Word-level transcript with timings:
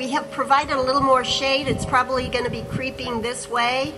we 0.00 0.12
have 0.12 0.30
provided 0.30 0.74
a 0.74 0.80
little 0.80 1.02
more 1.02 1.22
shade. 1.22 1.68
It's 1.68 1.84
probably 1.84 2.26
going 2.28 2.46
to 2.46 2.50
be 2.50 2.62
creeping 2.62 3.20
this 3.20 3.50
way 3.50 3.92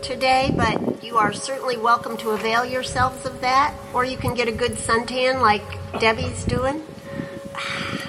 today, 0.00 0.54
but 0.56 1.02
you 1.02 1.16
are 1.18 1.32
certainly 1.32 1.76
welcome 1.76 2.16
to 2.18 2.30
avail 2.30 2.64
yourselves 2.64 3.26
of 3.26 3.40
that. 3.40 3.74
Or 3.92 4.04
you 4.04 4.16
can 4.16 4.34
get 4.34 4.46
a 4.46 4.52
good 4.52 4.74
suntan 4.74 5.40
like 5.40 5.64
Debbie's 5.98 6.44
doing. 6.44 6.84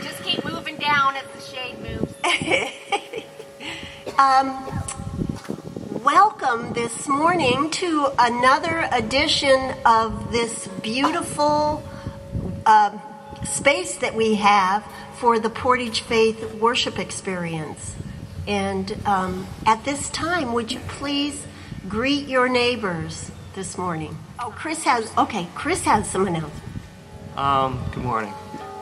Just 0.04 0.22
keep 0.22 0.46
moving 0.46 0.78
down 0.78 1.16
as 1.16 1.26
the 1.34 1.42
shade 1.42 1.80
moves. 1.80 2.14
um, 4.20 4.84
welcome 6.04 6.74
this 6.74 7.08
morning 7.08 7.72
to 7.72 8.10
another 8.20 8.88
edition 8.92 9.74
of 9.88 10.32
this 10.32 10.68
beautiful 10.84 11.82
uh, 12.68 12.96
space 13.44 13.98
that 13.98 14.14
we 14.14 14.36
have 14.36 14.88
for 15.16 15.40
the 15.40 15.50
Portage 15.50 16.02
Faith 16.02 16.56
worship 16.56 17.00
experience. 17.00 17.96
And 18.48 18.98
um, 19.06 19.48
at 19.66 19.86
this 19.86 20.10
time, 20.10 20.54
would 20.54 20.72
you 20.72 20.80
please 20.88 21.46
greet 21.88 22.28
your 22.28 22.50
neighbors 22.50 23.32
this 23.56 23.78
morning? 23.78 24.18
Oh, 24.40 24.54
Chris 24.56 24.84
has, 24.84 25.16
okay, 25.18 25.48
Chris 25.56 25.84
has 25.86 26.10
some 26.10 26.28
announcements. 26.28 26.60
Um, 27.36 27.84
good 27.94 28.04
morning. 28.04 28.34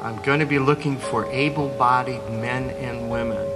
I'm 0.01 0.21
going 0.23 0.39
to 0.39 0.45
be 0.45 0.59
looking 0.59 0.97
for 0.97 1.25
able 1.27 1.69
bodied 1.77 2.23
men 2.31 2.71
and 2.71 3.11
women. 3.11 3.47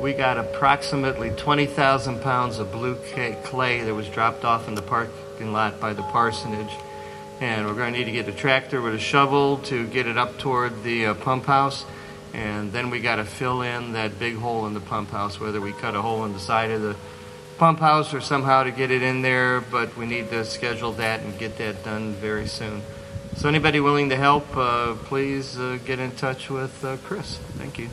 We 0.00 0.12
got 0.12 0.38
approximately 0.38 1.30
20,000 1.30 2.22
pounds 2.22 2.58
of 2.58 2.72
blue 2.72 2.96
clay 3.44 3.82
that 3.82 3.94
was 3.94 4.08
dropped 4.08 4.44
off 4.44 4.68
in 4.68 4.74
the 4.74 4.82
parking 4.82 5.52
lot 5.52 5.80
by 5.80 5.92
the 5.92 6.02
parsonage 6.02 6.72
and 7.40 7.66
we're 7.66 7.74
going 7.74 7.92
to 7.92 7.98
need 7.98 8.06
to 8.06 8.12
get 8.12 8.26
a 8.28 8.32
tractor 8.32 8.80
with 8.80 8.94
a 8.94 8.98
shovel 8.98 9.58
to 9.58 9.86
get 9.88 10.06
it 10.06 10.16
up 10.16 10.38
toward 10.38 10.82
the 10.82 11.06
uh, 11.06 11.14
pump 11.14 11.44
house 11.44 11.84
and 12.36 12.70
then 12.70 12.90
we 12.90 13.00
got 13.00 13.16
to 13.16 13.24
fill 13.24 13.62
in 13.62 13.92
that 13.92 14.18
big 14.18 14.36
hole 14.36 14.66
in 14.66 14.74
the 14.74 14.80
pump 14.80 15.10
house 15.10 15.40
whether 15.40 15.60
we 15.60 15.72
cut 15.72 15.94
a 15.94 16.02
hole 16.02 16.24
in 16.26 16.34
the 16.34 16.38
side 16.38 16.70
of 16.70 16.82
the 16.82 16.94
pump 17.56 17.78
house 17.78 18.12
or 18.12 18.20
somehow 18.20 18.62
to 18.62 18.70
get 18.70 18.90
it 18.90 19.02
in 19.02 19.22
there 19.22 19.62
but 19.62 19.96
we 19.96 20.04
need 20.04 20.28
to 20.28 20.44
schedule 20.44 20.92
that 20.92 21.20
and 21.20 21.38
get 21.38 21.56
that 21.56 21.82
done 21.82 22.12
very 22.14 22.46
soon. 22.46 22.82
So 23.36 23.48
anybody 23.48 23.80
willing 23.80 24.10
to 24.10 24.16
help 24.16 24.54
uh, 24.54 24.94
please 25.04 25.58
uh, 25.58 25.78
get 25.86 25.98
in 25.98 26.10
touch 26.12 26.50
with 26.50 26.84
uh, 26.84 26.98
chris. 26.98 27.38
Thank 27.56 27.78
you. 27.78 27.88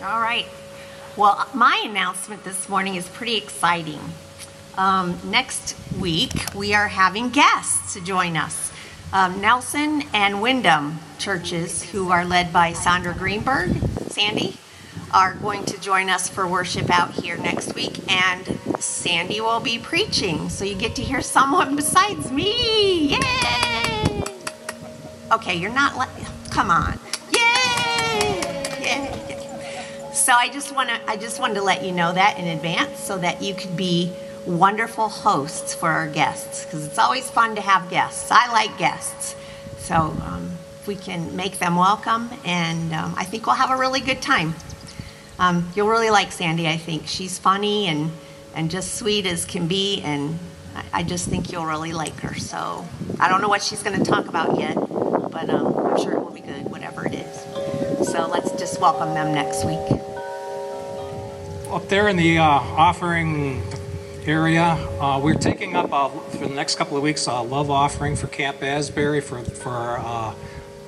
All 0.00 0.20
right. 0.20 0.46
Well 1.16 1.48
my 1.54 1.82
announcement 1.84 2.44
this 2.44 2.68
morning 2.68 2.94
is 2.94 3.08
pretty 3.08 3.36
exciting. 3.36 4.00
Um, 4.76 5.18
next 5.24 5.74
week, 5.98 6.54
we 6.54 6.72
are 6.72 6.86
having 6.86 7.30
guests 7.30 7.94
to 7.94 8.00
join 8.00 8.36
us. 8.36 8.70
Um, 9.12 9.40
Nelson 9.40 10.02
and 10.12 10.42
Windham 10.42 10.98
churches, 11.18 11.82
who 11.82 12.10
are 12.10 12.24
led 12.24 12.52
by 12.52 12.72
Sandra 12.74 13.14
Greenberg, 13.14 13.70
Sandy, 14.10 14.56
are 15.14 15.34
going 15.34 15.64
to 15.64 15.80
join 15.80 16.10
us 16.10 16.28
for 16.28 16.46
worship 16.46 16.90
out 16.90 17.12
here 17.12 17.38
next 17.38 17.74
week, 17.74 17.98
and 18.12 18.46
Sandy 18.78 19.40
will 19.40 19.60
be 19.60 19.78
preaching. 19.78 20.50
So 20.50 20.64
you 20.66 20.74
get 20.74 20.94
to 20.96 21.02
hear 21.02 21.22
someone 21.22 21.74
besides 21.82 22.30
me. 22.30 23.14
Yay! 23.16 24.24
Okay, 25.32 25.56
you're 25.56 25.72
not. 25.72 25.96
Le- 25.96 26.26
Come 26.50 26.70
on. 26.70 26.98
Yay! 27.32 28.40
Yay! 28.82 30.10
So 30.12 30.32
I 30.34 30.50
just 30.52 30.74
want 30.74 30.90
to. 30.90 31.10
I 31.10 31.16
just 31.16 31.40
wanted 31.40 31.54
to 31.54 31.62
let 31.62 31.82
you 31.82 31.92
know 31.92 32.12
that 32.12 32.38
in 32.38 32.46
advance, 32.46 32.98
so 33.00 33.16
that 33.18 33.42
you 33.42 33.54
could 33.54 33.74
be 33.76 34.12
wonderful 34.48 35.08
hosts 35.08 35.74
for 35.74 35.90
our 35.90 36.08
guests 36.08 36.64
because 36.64 36.86
it's 36.86 36.98
always 36.98 37.28
fun 37.30 37.54
to 37.54 37.60
have 37.60 37.90
guests. 37.90 38.30
I 38.30 38.50
like 38.50 38.76
guests. 38.78 39.36
So 39.78 40.16
um, 40.24 40.52
we 40.86 40.96
can 40.96 41.36
make 41.36 41.58
them 41.58 41.76
welcome, 41.76 42.30
and 42.44 42.92
um, 42.92 43.14
I 43.16 43.24
think 43.24 43.46
we'll 43.46 43.56
have 43.56 43.70
a 43.70 43.76
really 43.76 44.00
good 44.00 44.20
time. 44.22 44.54
Um, 45.38 45.70
you'll 45.76 45.88
really 45.88 46.10
like 46.10 46.32
Sandy, 46.32 46.66
I 46.66 46.78
think. 46.78 47.06
She's 47.06 47.38
funny 47.38 47.86
and, 47.86 48.10
and 48.54 48.70
just 48.70 48.96
sweet 48.96 49.26
as 49.26 49.44
can 49.44 49.68
be, 49.68 50.00
and 50.00 50.38
I, 50.74 50.84
I 50.94 51.02
just 51.04 51.28
think 51.28 51.52
you'll 51.52 51.66
really 51.66 51.92
like 51.92 52.18
her. 52.20 52.34
So 52.34 52.86
I 53.20 53.28
don't 53.28 53.40
know 53.40 53.48
what 53.48 53.62
she's 53.62 53.82
going 53.82 54.02
to 54.02 54.04
talk 54.04 54.28
about 54.28 54.58
yet, 54.58 54.74
but 54.74 55.48
um, 55.50 55.76
I'm 55.76 56.02
sure 56.02 56.14
it 56.14 56.20
will 56.20 56.32
be 56.32 56.40
good, 56.40 56.70
whatever 56.70 57.06
it 57.06 57.14
is. 57.14 58.08
So 58.08 58.26
let's 58.26 58.50
just 58.52 58.80
welcome 58.80 59.14
them 59.14 59.32
next 59.32 59.64
week. 59.64 60.00
Up 61.70 61.86
there 61.88 62.08
in 62.08 62.16
the 62.16 62.38
uh, 62.38 62.44
offering 62.44 63.62
area. 64.28 64.62
Uh, 65.00 65.18
we're 65.22 65.32
taking 65.32 65.74
up 65.74 65.90
uh, 65.90 66.08
for 66.08 66.46
the 66.46 66.54
next 66.54 66.76
couple 66.76 66.98
of 66.98 67.02
weeks 67.02 67.26
a 67.26 67.40
love 67.40 67.70
offering 67.70 68.14
for 68.14 68.26
Camp 68.26 68.62
Asbury 68.62 69.22
for 69.22 69.42
for 69.42 69.98
uh, 70.00 70.34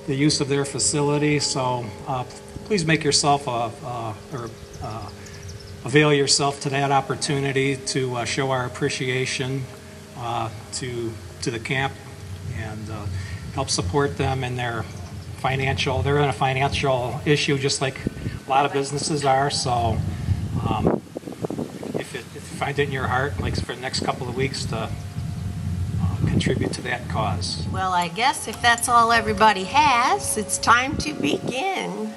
the 0.07 0.15
use 0.15 0.43
of 0.43 0.49
their 0.49 0.67
facility. 0.67 1.39
So 1.39 1.87
uh, 2.07 2.25
please 2.67 2.85
make 2.85 3.03
yourself 3.03 3.47
a, 3.47 3.71
or 4.37 4.51
uh, 4.83 5.09
avail 5.87 6.13
yourself 6.13 6.61
to 6.61 6.69
that 6.71 6.91
opportunity 6.91 7.77
to 7.77 8.27
show 8.27 8.51
our 8.51 8.67
appreciation 8.67 9.65
to 10.75 11.13
to 11.41 11.51
the 11.51 11.61
camp 11.61 11.95
and 12.59 12.91
help 13.55 13.71
support 13.71 14.19
them 14.19 14.45
in 14.45 14.57
their 14.57 14.83
financial. 15.39 16.03
They're 16.03 16.19
in 16.19 16.29
a 16.29 16.35
financial 16.35 17.19
issue 17.25 17.57
just 17.57 17.81
like 17.81 17.97
a 18.47 18.51
lot 18.51 18.67
of 18.67 18.73
businesses 18.75 19.25
are. 19.25 19.51
So. 19.51 19.97
Um, 20.69 21.00
find 22.61 22.79
it 22.79 22.89
in 22.89 22.93
your 22.93 23.07
heart, 23.07 23.41
like 23.41 23.59
for 23.59 23.75
the 23.75 23.81
next 23.81 24.01
couple 24.01 24.29
of 24.29 24.37
weeks, 24.37 24.67
to 24.67 24.77
uh, 24.77 26.17
contribute 26.27 26.71
to 26.75 26.83
that 26.83 27.09
cause. 27.09 27.67
Well, 27.73 27.95
I 27.95 28.09
guess 28.09 28.49
if 28.49 28.61
that's 28.61 28.87
all 28.87 29.13
everybody 29.13 29.65
has, 29.65 30.37
it's 30.37 30.59
time 30.59 30.99
to 30.99 31.15
begin. 31.15 32.13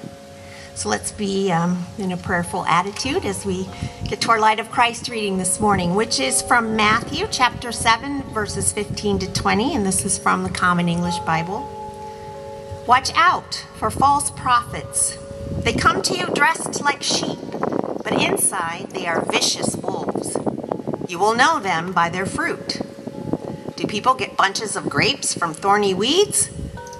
So 0.74 0.90
let's 0.90 1.12
be 1.12 1.50
um, 1.50 1.86
in 1.96 2.12
a 2.12 2.18
prayerful 2.18 2.66
attitude 2.66 3.24
as 3.24 3.46
we 3.46 3.66
get 4.06 4.20
to 4.20 4.32
our 4.32 4.38
Light 4.38 4.60
of 4.60 4.70
Christ 4.70 5.08
reading 5.08 5.38
this 5.38 5.60
morning, 5.60 5.94
which 5.94 6.20
is 6.20 6.42
from 6.42 6.76
Matthew 6.76 7.26
chapter 7.30 7.72
7, 7.72 8.20
verses 8.24 8.70
15 8.70 9.20
to 9.20 9.32
20, 9.32 9.74
and 9.74 9.86
this 9.86 10.04
is 10.04 10.18
from 10.18 10.42
the 10.42 10.50
Common 10.50 10.90
English 10.90 11.18
Bible. 11.20 11.70
Watch 12.86 13.10
out 13.14 13.64
for 13.78 13.90
false 13.90 14.30
prophets. 14.32 15.16
They 15.62 15.72
come 15.72 16.02
to 16.02 16.14
you 16.14 16.26
dressed 16.34 16.82
like 16.82 17.02
sheep 17.02 17.38
but 18.04 18.22
inside 18.22 18.90
they 18.90 19.06
are 19.06 19.24
vicious 19.32 19.74
wolves. 19.76 20.13
You 21.14 21.20
will 21.20 21.36
know 21.36 21.60
them 21.60 21.92
by 21.92 22.08
their 22.08 22.26
fruit. 22.26 22.80
Do 23.76 23.86
people 23.86 24.14
get 24.14 24.36
bunches 24.36 24.74
of 24.74 24.90
grapes 24.90 25.32
from 25.32 25.54
thorny 25.54 25.94
weeds? 25.94 26.50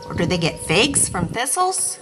Or 0.06 0.14
do 0.14 0.25
they 0.25 0.38
get 0.38 0.61
figs 0.61 1.08
from 1.08 1.26
thistles? 1.26 1.99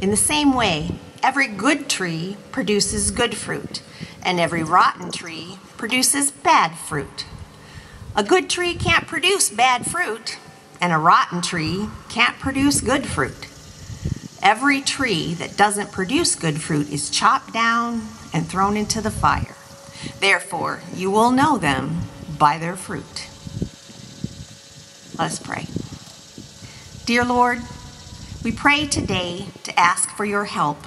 In 0.00 0.10
the 0.10 0.16
same 0.16 0.54
way, 0.54 0.98
every 1.22 1.46
good 1.46 1.88
tree 1.88 2.36
produces 2.50 3.12
good 3.12 3.36
fruit, 3.36 3.80
and 4.24 4.40
every 4.40 4.64
rotten 4.64 5.12
tree 5.12 5.60
produces 5.76 6.32
bad 6.32 6.76
fruit. 6.76 7.26
A 8.16 8.24
good 8.24 8.50
tree 8.50 8.74
can't 8.74 9.06
produce 9.06 9.50
bad 9.50 9.86
fruit, 9.86 10.36
and 10.80 10.92
a 10.92 10.98
rotten 10.98 11.42
tree 11.42 11.88
can't 12.08 12.40
produce 12.40 12.80
good 12.80 13.06
fruit. 13.06 13.46
Every 14.42 14.80
tree 14.80 15.34
that 15.34 15.56
doesn't 15.56 15.92
produce 15.92 16.34
good 16.34 16.60
fruit 16.60 16.90
is 16.90 17.08
chopped 17.08 17.52
down 17.52 18.02
and 18.34 18.48
thrown 18.48 18.76
into 18.76 19.00
the 19.00 19.12
fire. 19.12 19.54
Therefore, 20.20 20.80
you 20.94 21.10
will 21.10 21.30
know 21.30 21.58
them 21.58 22.02
by 22.38 22.58
their 22.58 22.76
fruit. 22.76 23.28
Let's 25.18 25.38
pray. 25.38 25.66
Dear 27.06 27.24
Lord, 27.24 27.60
we 28.44 28.52
pray 28.52 28.86
today 28.86 29.46
to 29.64 29.78
ask 29.78 30.10
for 30.10 30.24
your 30.24 30.44
help. 30.44 30.78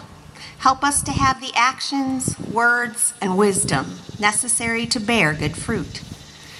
Help 0.59 0.83
us 0.83 1.01
to 1.03 1.11
have 1.11 1.41
the 1.41 1.51
actions, 1.55 2.37
words, 2.39 3.13
and 3.19 3.37
wisdom 3.37 3.97
necessary 4.19 4.85
to 4.85 4.99
bear 4.99 5.33
good 5.33 5.57
fruit. 5.57 6.01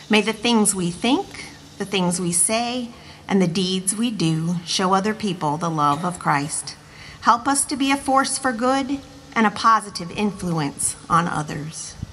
May 0.10 0.22
the 0.22 0.34
things 0.34 0.76
we 0.76 0.92
think, 0.92 1.46
the 1.78 1.86
things 1.86 2.20
we 2.20 2.32
say, 2.32 2.90
and 3.28 3.42
the 3.42 3.48
deeds 3.48 3.96
we 3.96 4.12
do 4.12 4.56
show 4.66 4.94
other 4.94 5.14
people 5.14 5.56
the 5.56 5.70
love 5.70 6.04
of 6.04 6.20
Christ. 6.20 6.76
Help 7.22 7.48
us 7.48 7.64
to 7.66 7.78
be 7.78 7.92
a 7.92 7.98
force 7.98 8.38
for 8.38 8.52
good 8.52 9.00
and 9.34 9.48
a 9.48 9.52
positive 9.52 10.12
influence 10.12 10.98
on 11.10 11.28
others. 11.28 11.96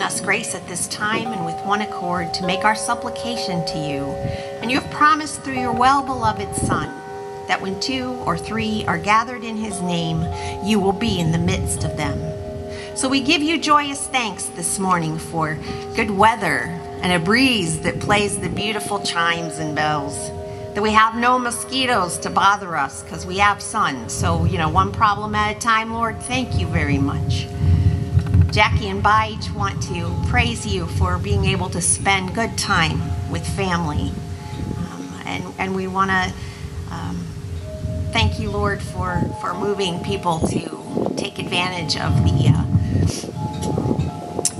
Given 0.00 0.14
us 0.14 0.20
grace 0.22 0.54
at 0.54 0.66
this 0.66 0.88
time 0.88 1.26
and 1.26 1.44
with 1.44 1.66
one 1.66 1.82
accord 1.82 2.32
to 2.32 2.46
make 2.46 2.64
our 2.64 2.74
supplication 2.74 3.62
to 3.66 3.76
you. 3.76 4.04
And 4.62 4.70
you 4.70 4.80
have 4.80 4.90
promised 4.90 5.42
through 5.42 5.60
your 5.60 5.74
well 5.74 6.02
beloved 6.02 6.56
Son 6.56 6.88
that 7.48 7.60
when 7.60 7.78
two 7.80 8.12
or 8.24 8.38
three 8.38 8.82
are 8.86 8.96
gathered 8.96 9.44
in 9.44 9.56
his 9.56 9.82
name, 9.82 10.22
you 10.64 10.80
will 10.80 10.94
be 10.94 11.20
in 11.20 11.32
the 11.32 11.38
midst 11.38 11.84
of 11.84 11.98
them. 11.98 12.18
So 12.96 13.10
we 13.10 13.20
give 13.20 13.42
you 13.42 13.60
joyous 13.60 14.06
thanks 14.06 14.46
this 14.46 14.78
morning 14.78 15.18
for 15.18 15.58
good 15.94 16.10
weather 16.10 16.60
and 17.02 17.12
a 17.12 17.22
breeze 17.22 17.80
that 17.80 18.00
plays 18.00 18.38
the 18.38 18.48
beautiful 18.48 19.00
chimes 19.00 19.58
and 19.58 19.76
bells. 19.76 20.16
That 20.74 20.82
we 20.82 20.92
have 20.92 21.14
no 21.14 21.38
mosquitoes 21.38 22.16
to 22.20 22.30
bother 22.30 22.74
us 22.74 23.02
because 23.02 23.26
we 23.26 23.36
have 23.36 23.60
sun. 23.60 24.08
So, 24.08 24.46
you 24.46 24.56
know, 24.56 24.70
one 24.70 24.92
problem 24.92 25.34
at 25.34 25.56
a 25.56 25.60
time, 25.60 25.92
Lord, 25.92 26.18
thank 26.22 26.58
you 26.58 26.66
very 26.68 26.96
much. 26.96 27.46
Jackie 28.50 28.88
and 28.88 29.02
Baich 29.02 29.54
want 29.54 29.80
to 29.84 30.12
praise 30.28 30.66
you 30.66 30.86
for 30.86 31.18
being 31.18 31.44
able 31.44 31.70
to 31.70 31.80
spend 31.80 32.34
good 32.34 32.58
time 32.58 33.00
with 33.30 33.46
family. 33.46 34.10
Um, 34.76 35.22
and, 35.24 35.44
and 35.58 35.76
we 35.76 35.86
want 35.86 36.10
to 36.10 36.32
um, 36.90 37.16
thank 38.10 38.40
you, 38.40 38.50
Lord, 38.50 38.82
for, 38.82 39.20
for 39.40 39.54
moving 39.54 40.02
people 40.02 40.40
to 40.48 41.14
take 41.16 41.38
advantage 41.38 41.96
of 41.96 42.12
the 42.24 42.48
uh, 42.48 42.64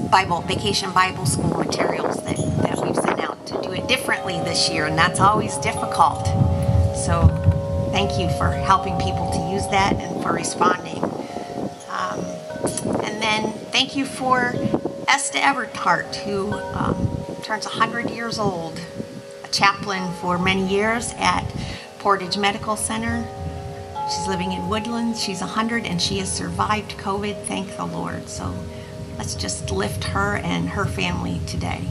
Bible, 0.09 0.43
Vacation 0.43 0.93
Bible 0.93 1.27
School 1.27 1.59
materials 1.59 2.23
that, 2.23 2.37
that 2.63 2.81
we've 2.85 2.95
sent 2.95 3.19
out 3.19 3.45
to 3.49 3.61
do 3.61 3.73
it 3.73 3.89
differently 3.89 4.35
this 4.45 4.71
year, 4.71 4.87
and 4.87 4.97
that's 4.97 5.19
always 5.19 5.57
difficult. 5.59 6.27
So 6.97 7.27
thank 7.91 8.21
you 8.21 8.29
for 8.39 8.53
helping 8.53 8.97
people 8.99 9.33
to 9.33 9.51
use 9.53 9.67
that 9.69 9.95
and 9.95 10.23
for 10.23 10.33
responding. 10.33 11.10
Thank 13.73 13.95
you 13.95 14.05
for 14.05 14.53
Esther 15.07 15.39
Everhart, 15.39 16.17
who 16.25 16.53
um, 16.53 17.37
turns 17.45 17.67
100 17.67 18.11
years 18.11 18.37
old, 18.37 18.81
a 19.45 19.49
chaplain 19.49 20.13
for 20.15 20.39
many 20.39 20.67
years 20.67 21.15
at 21.19 21.45
Portage 22.01 22.37
Medical 22.37 22.75
Center. 22.75 23.25
She's 24.09 24.27
living 24.27 24.51
in 24.51 24.69
Woodlands. 24.69 25.23
She's 25.23 25.41
100 25.41 25.87
and 25.87 26.03
she 26.03 26.19
has 26.19 26.33
survived 26.33 26.99
COVID, 26.99 27.45
thank 27.45 27.77
the 27.77 27.85
Lord. 27.87 28.29
So 28.29 28.53
let's 29.17 29.37
just 29.37 29.71
lift 29.71 30.03
her 30.03 30.39
and 30.39 30.69
her 30.71 30.85
family 30.85 31.41
today. 31.47 31.85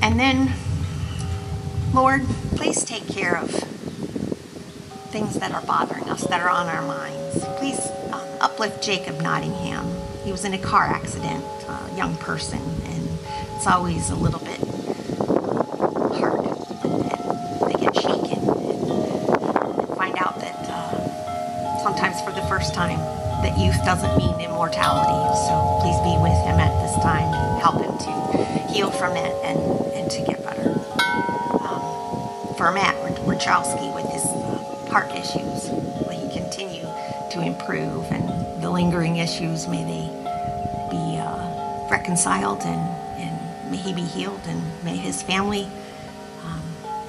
And 0.00 0.18
then, 0.18 0.54
Lord, 1.92 2.26
please 2.56 2.82
take 2.82 3.06
care 3.06 3.36
of 3.36 3.50
things 5.10 5.34
that 5.34 5.52
are 5.52 5.62
bothering 5.62 6.08
us, 6.08 6.26
that 6.28 6.40
are 6.40 6.48
on 6.48 6.66
our 6.66 6.82
minds. 6.86 7.44
Please 7.58 7.77
uplift 8.40 8.82
Jacob 8.82 9.20
Nottingham. 9.20 9.86
He 10.24 10.32
was 10.32 10.44
in 10.44 10.54
a 10.54 10.58
car 10.58 10.84
accident, 10.84 11.44
a 11.68 11.94
young 11.96 12.16
person, 12.16 12.60
and 12.60 13.08
it's 13.56 13.66
always 13.66 14.10
a 14.10 14.14
little 14.16 14.40
bit 14.40 14.58
hard. 16.18 16.44
And 16.84 17.70
they 17.70 17.80
get 17.80 17.94
shaken 17.94 18.38
and 18.48 19.88
find 19.96 20.16
out 20.18 20.38
that 20.40 20.56
uh, 20.68 21.82
sometimes 21.82 22.20
for 22.22 22.32
the 22.32 22.46
first 22.48 22.74
time 22.74 22.98
that 23.42 23.58
youth 23.58 23.78
doesn't 23.84 24.16
mean 24.18 24.34
immortality. 24.40 25.16
So 25.46 25.78
please 25.80 25.98
be 26.02 26.16
with 26.22 26.36
him 26.44 26.58
at 26.58 26.74
this 26.82 26.94
time. 27.02 27.32
and 27.32 27.60
Help 27.62 27.80
him 27.82 27.96
to 27.98 28.72
heal 28.72 28.90
from 28.90 29.16
it 29.16 29.34
and, 29.44 29.58
and 29.94 30.10
to 30.10 30.18
get 30.26 30.42
better. 30.44 30.70
Um, 31.64 32.54
for 32.56 32.70
Matt 32.72 32.96
Wachowski 33.26 33.94
with 33.94 34.06
his 34.12 34.24
uh, 34.24 34.90
heart 34.90 35.10
issues, 35.12 35.68
to 37.30 37.42
improve 37.42 38.04
and 38.10 38.62
the 38.62 38.70
lingering 38.70 39.16
issues, 39.16 39.68
may 39.68 39.84
they 39.84 40.08
be 40.90 41.18
uh, 41.18 41.88
reconciled 41.90 42.62
and, 42.62 42.80
and 43.20 43.70
may 43.70 43.76
he 43.76 43.92
be 43.92 44.02
healed 44.02 44.40
and 44.46 44.62
may 44.84 44.96
his 44.96 45.22
family 45.22 45.68
um, 46.44 46.62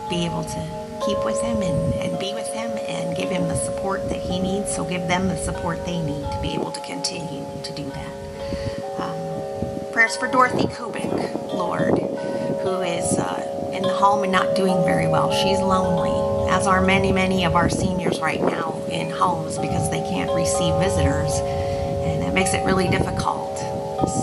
be 0.10 0.26
able 0.26 0.44
to 0.44 0.80
keep 1.06 1.24
with 1.24 1.40
him 1.42 1.62
and, 1.62 1.94
and 1.96 2.20
be 2.20 2.34
with 2.34 2.48
him 2.54 2.72
and 2.88 3.16
give 3.16 3.30
him 3.30 3.48
the 3.48 3.56
support 3.56 4.08
that 4.10 4.20
he 4.20 4.40
needs. 4.40 4.74
So 4.76 4.84
give 4.84 5.08
them 5.08 5.28
the 5.28 5.38
support 5.38 5.86
they 5.86 6.00
need 6.02 6.24
to 6.32 6.40
be 6.42 6.54
able 6.54 6.72
to 6.72 6.82
continue 6.82 7.46
to 7.64 7.74
do 7.74 7.90
that. 7.90 8.14
Um, 9.00 9.94
prayers 9.94 10.16
for 10.18 10.28
Dorothy 10.28 10.68
Kubik, 10.68 11.54
Lord, 11.54 11.98
who 12.64 12.82
is 12.82 13.18
uh, 13.18 13.72
in 13.74 13.84
the 13.84 13.94
home 13.94 14.24
and 14.24 14.32
not 14.32 14.56
doing 14.56 14.84
very 14.84 15.08
well. 15.08 15.32
She's 15.32 15.60
lonely, 15.60 16.19
as 16.50 16.65
are 16.65 16.82
many, 16.82 17.12
many 17.12 17.46
of 17.46 17.56
our 17.56 17.70
seniors 17.70 18.20
right 18.20 18.41
now 18.41 18.82
in 18.91 19.12
homes 19.12 19.58
because 19.60 19.89
they 19.91 20.01
can't 20.01 20.32
receive 20.34 20.74
visitors. 20.79 21.32
And 22.03 22.24
it 22.24 22.34
makes 22.34 22.53
it 22.53 22.65
really 22.65 22.89
difficult. 22.89 23.58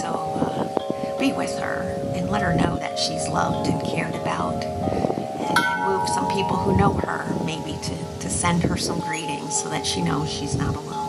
So 0.02 0.10
uh, 0.42 1.18
be 1.20 1.32
with 1.32 1.56
her 1.60 2.12
and 2.16 2.28
let 2.28 2.42
her 2.42 2.54
know 2.54 2.76
that 2.78 2.98
she's 2.98 3.28
loved 3.28 3.68
and 3.68 3.80
cared 3.82 4.14
about 4.16 4.64
and 4.64 5.86
move 5.86 6.08
some 6.08 6.26
people 6.28 6.56
who 6.56 6.76
know 6.76 6.94
her 6.94 7.32
maybe 7.44 7.78
to, 7.82 8.18
to 8.20 8.28
send 8.28 8.64
her 8.64 8.76
some 8.76 8.98
greetings 9.00 9.62
so 9.62 9.68
that 9.70 9.86
she 9.86 10.02
knows 10.02 10.28
she's 10.28 10.56
not 10.56 10.74
alone. 10.74 11.05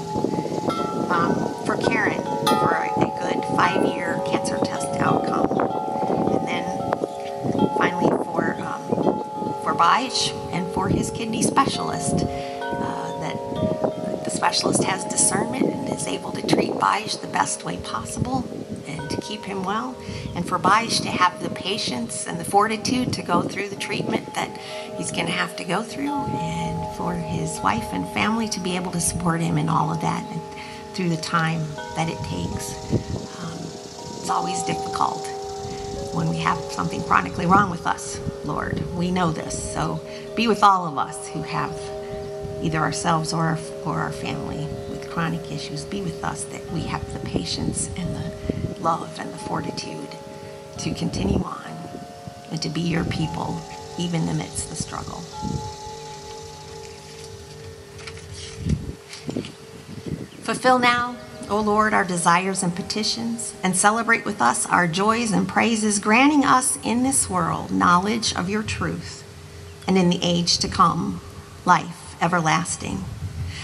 Baich 9.77 10.31
and 10.51 10.67
for 10.73 10.89
his 10.89 11.11
kidney 11.11 11.43
specialist, 11.43 12.15
uh, 12.15 13.19
that 13.21 14.23
the 14.23 14.29
specialist 14.31 14.83
has 14.83 15.05
discernment 15.05 15.65
and 15.65 15.89
is 15.89 16.07
able 16.07 16.31
to 16.31 16.45
treat 16.47 16.71
Baich 16.71 17.21
the 17.21 17.27
best 17.27 17.63
way 17.63 17.77
possible 17.77 18.43
and 18.87 19.09
to 19.09 19.21
keep 19.21 19.43
him 19.43 19.63
well, 19.63 19.95
and 20.35 20.47
for 20.47 20.57
Baich 20.57 21.01
to 21.03 21.09
have 21.09 21.41
the 21.41 21.49
patience 21.49 22.27
and 22.27 22.39
the 22.39 22.45
fortitude 22.45 23.13
to 23.13 23.21
go 23.21 23.41
through 23.41 23.69
the 23.69 23.75
treatment 23.75 24.33
that 24.33 24.49
he's 24.97 25.11
going 25.11 25.25
to 25.27 25.31
have 25.31 25.55
to 25.57 25.63
go 25.63 25.83
through, 25.83 26.13
and 26.13 26.95
for 26.95 27.13
his 27.13 27.59
wife 27.61 27.87
and 27.93 28.07
family 28.13 28.47
to 28.49 28.59
be 28.59 28.75
able 28.75 28.91
to 28.91 28.99
support 29.01 29.41
him 29.41 29.57
in 29.57 29.69
all 29.69 29.91
of 29.91 30.01
that 30.01 30.23
and 30.31 30.41
through 30.95 31.09
the 31.09 31.17
time 31.17 31.61
that 31.95 32.09
it 32.09 32.17
takes. 32.25 32.73
Um, 33.43 33.59
it's 34.19 34.29
always 34.29 34.63
difficult 34.63 35.27
when 36.13 36.29
we 36.29 36.37
have 36.37 36.57
something 36.71 37.03
chronically 37.03 37.45
wrong 37.45 37.69
with 37.69 37.85
us, 37.85 38.19
Lord. 38.43 38.83
We 38.97 39.11
know 39.11 39.31
this, 39.31 39.73
so 39.73 40.01
be 40.35 40.47
with 40.47 40.63
all 40.63 40.87
of 40.87 40.97
us 40.97 41.27
who 41.27 41.43
have 41.43 41.79
either 42.63 42.79
ourselves 42.79 43.31
or 43.31 43.45
our, 43.45 43.59
or 43.85 43.99
our 43.99 44.11
family 44.11 44.65
with 44.89 45.07
chronic 45.11 45.51
issues. 45.51 45.85
Be 45.85 46.01
with 46.01 46.23
us 46.23 46.45
that 46.45 46.71
we 46.71 46.81
have 46.81 47.13
the 47.13 47.19
patience 47.19 47.91
and 47.95 48.15
the 48.15 48.79
love 48.81 49.19
and 49.19 49.31
the 49.31 49.37
fortitude 49.37 50.09
to 50.79 50.93
continue 50.95 51.43
on 51.43 51.71
and 52.49 52.59
to 52.61 52.69
be 52.69 52.81
your 52.81 53.05
people 53.05 53.61
even 53.99 54.27
amidst 54.29 54.69
the 54.69 54.75
struggle. 54.75 55.21
Fulfill 60.41 60.79
now, 60.79 61.15
O 61.49 61.61
Lord, 61.61 61.93
our 61.93 62.03
desires 62.03 62.61
and 62.61 62.75
petitions, 62.75 63.53
and 63.63 63.75
celebrate 63.75 64.25
with 64.25 64.41
us 64.41 64.65
our 64.65 64.87
joys 64.87 65.31
and 65.31 65.47
praises, 65.47 65.99
granting 65.99 66.43
us 66.43 66.77
in 66.83 67.03
this 67.03 67.29
world 67.29 67.71
knowledge 67.71 68.35
of 68.35 68.49
your 68.49 68.63
truth, 68.63 69.23
and 69.87 69.97
in 69.97 70.09
the 70.09 70.19
age 70.21 70.57
to 70.59 70.67
come, 70.67 71.21
life 71.65 72.15
everlasting. 72.21 73.05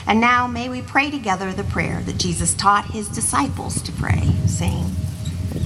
And 0.08 0.22
now 0.22 0.48
may 0.48 0.70
we 0.70 0.82
pray 0.82 1.12
together 1.12 1.52
the 1.52 1.63
prayer 1.63 2.02
that 2.02 2.18
Jesus 2.18 2.54
taught 2.54 2.92
his 2.92 3.10
disciples 3.10 3.82
to 3.82 3.92
pray, 3.92 4.32
saying, 4.46 4.86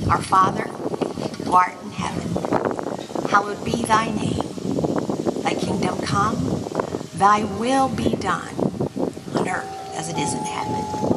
Our 0.10 0.22
Father, 0.22 0.64
who 1.44 1.54
art 1.54 1.76
in 1.84 1.92
heaven, 1.92 3.30
hallowed 3.30 3.64
be 3.64 3.84
thy 3.84 4.06
name. 4.12 4.42
Thy 5.44 5.54
kingdom 5.54 6.00
come, 6.00 6.36
thy 7.16 7.44
will 7.60 7.90
be 7.90 8.16
done, 8.16 8.56
on 9.36 9.48
earth 9.48 9.96
as 9.96 10.10
it 10.10 10.18
is 10.18 10.34
in 10.34 10.44
heaven. 10.44 11.17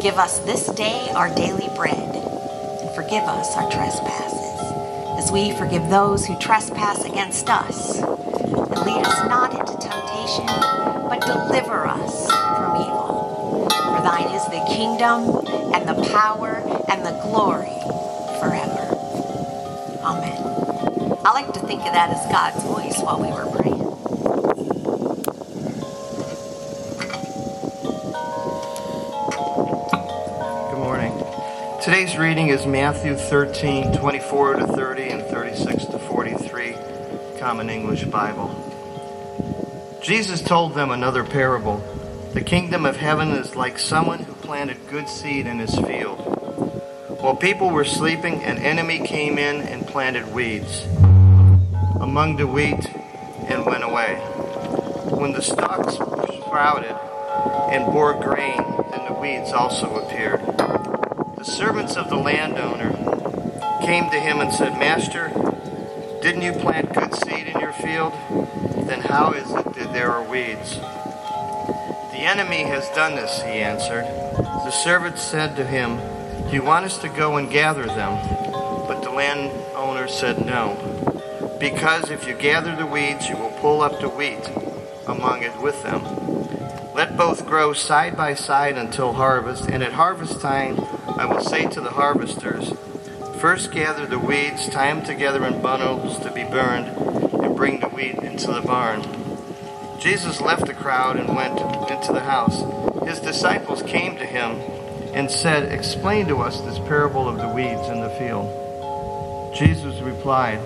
Give 0.00 0.16
us 0.16 0.38
this 0.40 0.66
day 0.68 1.10
our 1.14 1.28
daily 1.34 1.68
bread, 1.76 1.94
and 1.94 2.90
forgive 2.94 3.24
us 3.24 3.54
our 3.54 3.70
trespasses, 3.70 5.22
as 5.22 5.30
we 5.30 5.52
forgive 5.52 5.90
those 5.90 6.24
who 6.24 6.38
trespass 6.38 7.04
against 7.04 7.50
us. 7.50 7.98
And 7.98 8.80
lead 8.80 9.04
us 9.04 9.28
not 9.28 9.52
into 9.52 9.76
temptation, 9.76 10.46
but 11.06 11.20
deliver 11.20 11.86
us 11.86 12.26
from 12.30 12.76
evil. 12.80 13.68
For 13.68 14.00
thine 14.00 14.34
is 14.34 14.44
the 14.46 14.64
kingdom, 14.72 15.44
and 15.74 15.86
the 15.86 16.08
power, 16.14 16.64
and 16.88 17.04
the 17.04 17.20
glory 17.20 17.68
forever. 18.40 18.96
Amen. 20.02 20.40
I 21.26 21.32
like 21.34 21.52
to 21.52 21.60
think 21.60 21.82
of 21.82 21.92
that 21.92 22.08
as 22.08 22.32
God's 22.32 22.64
voice 22.64 22.98
while 23.02 23.20
we 23.20 23.28
were 23.28 23.44
praying. 23.50 23.59
Today's 32.00 32.16
reading 32.16 32.48
is 32.48 32.64
Matthew 32.64 33.14
13, 33.14 33.98
24 33.98 34.54
to 34.54 34.66
30, 34.68 35.02
and 35.02 35.22
36 35.22 35.84
to 35.84 35.98
43, 35.98 36.74
Common 37.38 37.68
English 37.68 38.04
Bible. 38.04 38.48
Jesus 40.02 40.40
told 40.40 40.72
them 40.72 40.92
another 40.92 41.24
parable. 41.24 41.76
The 42.32 42.40
kingdom 42.40 42.86
of 42.86 42.96
heaven 42.96 43.32
is 43.32 43.54
like 43.54 43.78
someone 43.78 44.20
who 44.20 44.32
planted 44.32 44.78
good 44.88 45.10
seed 45.10 45.46
in 45.46 45.58
his 45.58 45.74
field. 45.74 46.16
While 47.20 47.36
people 47.36 47.68
were 47.68 47.84
sleeping, 47.84 48.44
an 48.44 48.56
enemy 48.56 49.06
came 49.06 49.36
in 49.36 49.56
and 49.56 49.86
planted 49.86 50.32
weeds 50.32 50.84
among 52.00 52.36
the 52.36 52.46
wheat 52.46 52.82
and 53.46 53.66
went 53.66 53.84
away. 53.84 54.14
When 55.10 55.32
the 55.32 55.42
stalks 55.42 55.96
sprouted 55.96 56.96
and 57.70 57.84
bore 57.92 58.14
grain, 58.14 58.56
then 58.90 59.04
the 59.04 59.18
weeds 59.20 59.52
also 59.52 59.96
appeared. 59.96 60.49
The 61.40 61.46
servants 61.46 61.96
of 61.96 62.10
the 62.10 62.16
landowner 62.16 62.92
came 63.80 64.10
to 64.10 64.20
him 64.20 64.40
and 64.40 64.52
said, 64.52 64.78
Master, 64.78 65.28
didn't 66.20 66.42
you 66.42 66.52
plant 66.52 66.92
good 66.92 67.14
seed 67.14 67.46
in 67.46 67.58
your 67.58 67.72
field? 67.72 68.12
Then 68.86 69.00
how 69.00 69.32
is 69.32 69.50
it 69.50 69.74
that 69.74 69.90
there 69.94 70.12
are 70.12 70.22
weeds? 70.22 70.76
The 72.12 72.26
enemy 72.26 72.64
has 72.64 72.86
done 72.90 73.14
this, 73.14 73.40
he 73.40 73.62
answered. 73.62 74.04
The 74.04 74.70
servants 74.70 75.22
said 75.22 75.56
to 75.56 75.64
him, 75.64 75.96
Do 76.50 76.54
you 76.54 76.62
want 76.62 76.84
us 76.84 76.98
to 76.98 77.08
go 77.08 77.38
and 77.38 77.50
gather 77.50 77.86
them? 77.86 78.20
But 78.86 79.00
the 79.00 79.10
landowner 79.10 80.08
said, 80.08 80.44
No. 80.44 80.76
Because 81.58 82.10
if 82.10 82.28
you 82.28 82.34
gather 82.34 82.76
the 82.76 82.84
weeds, 82.84 83.30
you 83.30 83.38
will 83.38 83.56
pull 83.62 83.80
up 83.80 83.98
the 83.98 84.10
wheat 84.10 84.46
among 85.06 85.42
it 85.42 85.58
with 85.62 85.82
them. 85.84 86.02
Let 86.94 87.16
both 87.16 87.46
grow 87.46 87.72
side 87.72 88.14
by 88.14 88.34
side 88.34 88.76
until 88.76 89.14
harvest, 89.14 89.70
and 89.70 89.82
at 89.82 89.94
harvest 89.94 90.42
time 90.42 90.76
I 91.20 91.26
will 91.26 91.44
say 91.44 91.66
to 91.66 91.82
the 91.82 91.90
harvesters, 91.90 92.72
First 93.42 93.72
gather 93.72 94.06
the 94.06 94.18
weeds, 94.18 94.70
tie 94.70 94.90
them 94.90 95.04
together 95.04 95.44
in 95.44 95.60
bundles 95.60 96.18
to 96.20 96.32
be 96.32 96.44
burned, 96.44 96.86
and 97.44 97.54
bring 97.54 97.78
the 97.78 97.90
wheat 97.90 98.14
into 98.14 98.46
the 98.46 98.62
barn. 98.62 99.02
Jesus 100.00 100.40
left 100.40 100.64
the 100.64 100.72
crowd 100.72 101.18
and 101.18 101.36
went 101.36 101.60
into 101.90 102.14
the 102.14 102.24
house. 102.24 102.62
His 103.06 103.20
disciples 103.20 103.82
came 103.82 104.16
to 104.16 104.24
him 104.24 104.52
and 105.12 105.30
said, 105.30 105.70
Explain 105.70 106.26
to 106.28 106.38
us 106.38 106.62
this 106.62 106.78
parable 106.78 107.28
of 107.28 107.36
the 107.36 107.48
weeds 107.48 107.86
in 107.88 108.00
the 108.00 108.16
field. 108.18 109.54
Jesus 109.54 110.00
replied, 110.00 110.58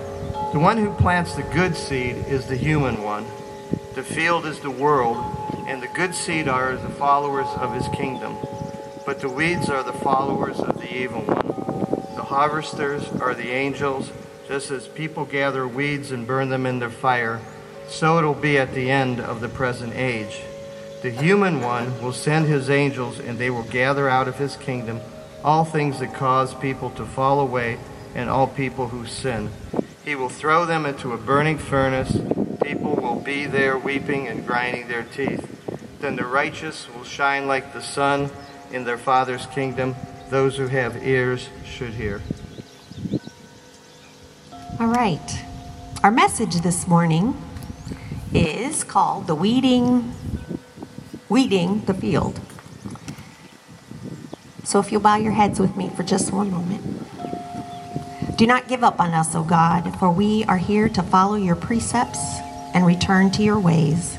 The 0.53 0.59
one 0.59 0.77
who 0.77 0.93
plants 0.93 1.35
the 1.35 1.43
good 1.43 1.75
seed 1.75 2.15
is 2.29 2.47
the 2.47 2.55
human 2.55 3.03
one. 3.03 3.25
The 3.93 4.03
field 4.03 4.45
is 4.45 4.61
the 4.61 4.71
world, 4.71 5.17
and 5.67 5.83
the 5.83 5.89
good 5.89 6.15
seed 6.15 6.47
are 6.47 6.77
the 6.77 6.87
followers 6.87 7.47
of 7.57 7.73
his 7.73 7.89
kingdom. 7.89 8.37
But 9.05 9.21
the 9.21 9.29
weeds 9.29 9.69
are 9.69 9.83
the 9.83 9.93
followers 9.93 10.59
of 10.59 10.79
the 10.79 10.93
evil 10.93 11.21
one. 11.21 12.15
The 12.15 12.23
harvesters 12.23 13.07
are 13.21 13.35
the 13.35 13.51
angels, 13.51 14.11
just 14.47 14.71
as 14.71 14.87
people 14.87 15.25
gather 15.25 15.67
weeds 15.67 16.11
and 16.11 16.25
burn 16.25 16.49
them 16.49 16.65
in 16.65 16.79
their 16.79 16.89
fire 16.89 17.41
so 17.87 18.17
it'll 18.17 18.33
be 18.33 18.57
at 18.57 18.73
the 18.73 18.89
end 18.89 19.19
of 19.19 19.41
the 19.41 19.49
present 19.49 19.93
age. 19.95 20.41
The 21.01 21.11
human 21.11 21.61
one 21.61 22.01
will 22.01 22.13
send 22.13 22.47
his 22.47 22.69
angels, 22.69 23.19
and 23.19 23.37
they 23.37 23.49
will 23.49 23.63
gather 23.63 24.09
out 24.09 24.27
of 24.27 24.37
his 24.37 24.55
kingdom 24.57 25.01
all 25.43 25.63
things 25.63 25.99
that 25.99 26.13
cause 26.13 26.55
people 26.55 26.89
to 26.91 27.05
fall 27.05 27.39
away 27.39 27.77
and 28.15 28.29
all 28.29 28.47
people 28.47 28.87
who 28.87 29.05
sin. 29.05 29.51
He 30.03 30.15
will 30.15 30.29
throw 30.29 30.65
them 30.65 30.85
into 30.85 31.13
a 31.13 31.17
burning 31.17 31.57
furnace. 31.57 32.17
People 32.63 32.95
will 32.95 33.19
be 33.19 33.45
there 33.45 33.77
weeping 33.77 34.27
and 34.27 34.45
grinding 34.45 34.87
their 34.87 35.03
teeth. 35.03 35.51
Then 35.99 36.15
the 36.15 36.25
righteous 36.25 36.87
will 36.89 37.03
shine 37.03 37.47
like 37.47 37.73
the 37.73 37.81
sun 37.81 38.31
in 38.71 38.83
their 38.83 38.97
Father's 38.97 39.45
kingdom. 39.47 39.95
Those 40.29 40.57
who 40.57 40.67
have 40.67 41.05
ears 41.05 41.49
should 41.63 41.93
hear. 41.93 42.21
All 44.79 44.87
right. 44.87 45.43
Our 46.03 46.11
message 46.11 46.55
this 46.61 46.87
morning 46.87 47.41
is 48.33 48.83
called 48.83 49.27
the 49.27 49.35
weeding 49.35 50.13
weeding 51.29 51.83
the 51.85 51.93
field. 51.93 52.39
So 54.63 54.79
if 54.79 54.91
you'll 54.91 55.01
bow 55.01 55.15
your 55.15 55.31
heads 55.31 55.59
with 55.59 55.75
me 55.75 55.89
for 55.89 56.03
just 56.03 56.31
one 56.31 56.51
moment. 56.51 56.83
Do 58.37 58.45
not 58.45 58.67
give 58.67 58.83
up 58.83 58.99
on 58.99 59.13
us, 59.13 59.33
O 59.35 59.43
God, 59.43 59.97
for 59.99 60.11
we 60.11 60.43
are 60.45 60.57
here 60.57 60.89
to 60.89 61.01
follow 61.01 61.35
your 61.35 61.55
precepts 61.55 62.19
and 62.73 62.85
return 62.85 63.31
to 63.31 63.43
your 63.43 63.59
ways. 63.59 64.17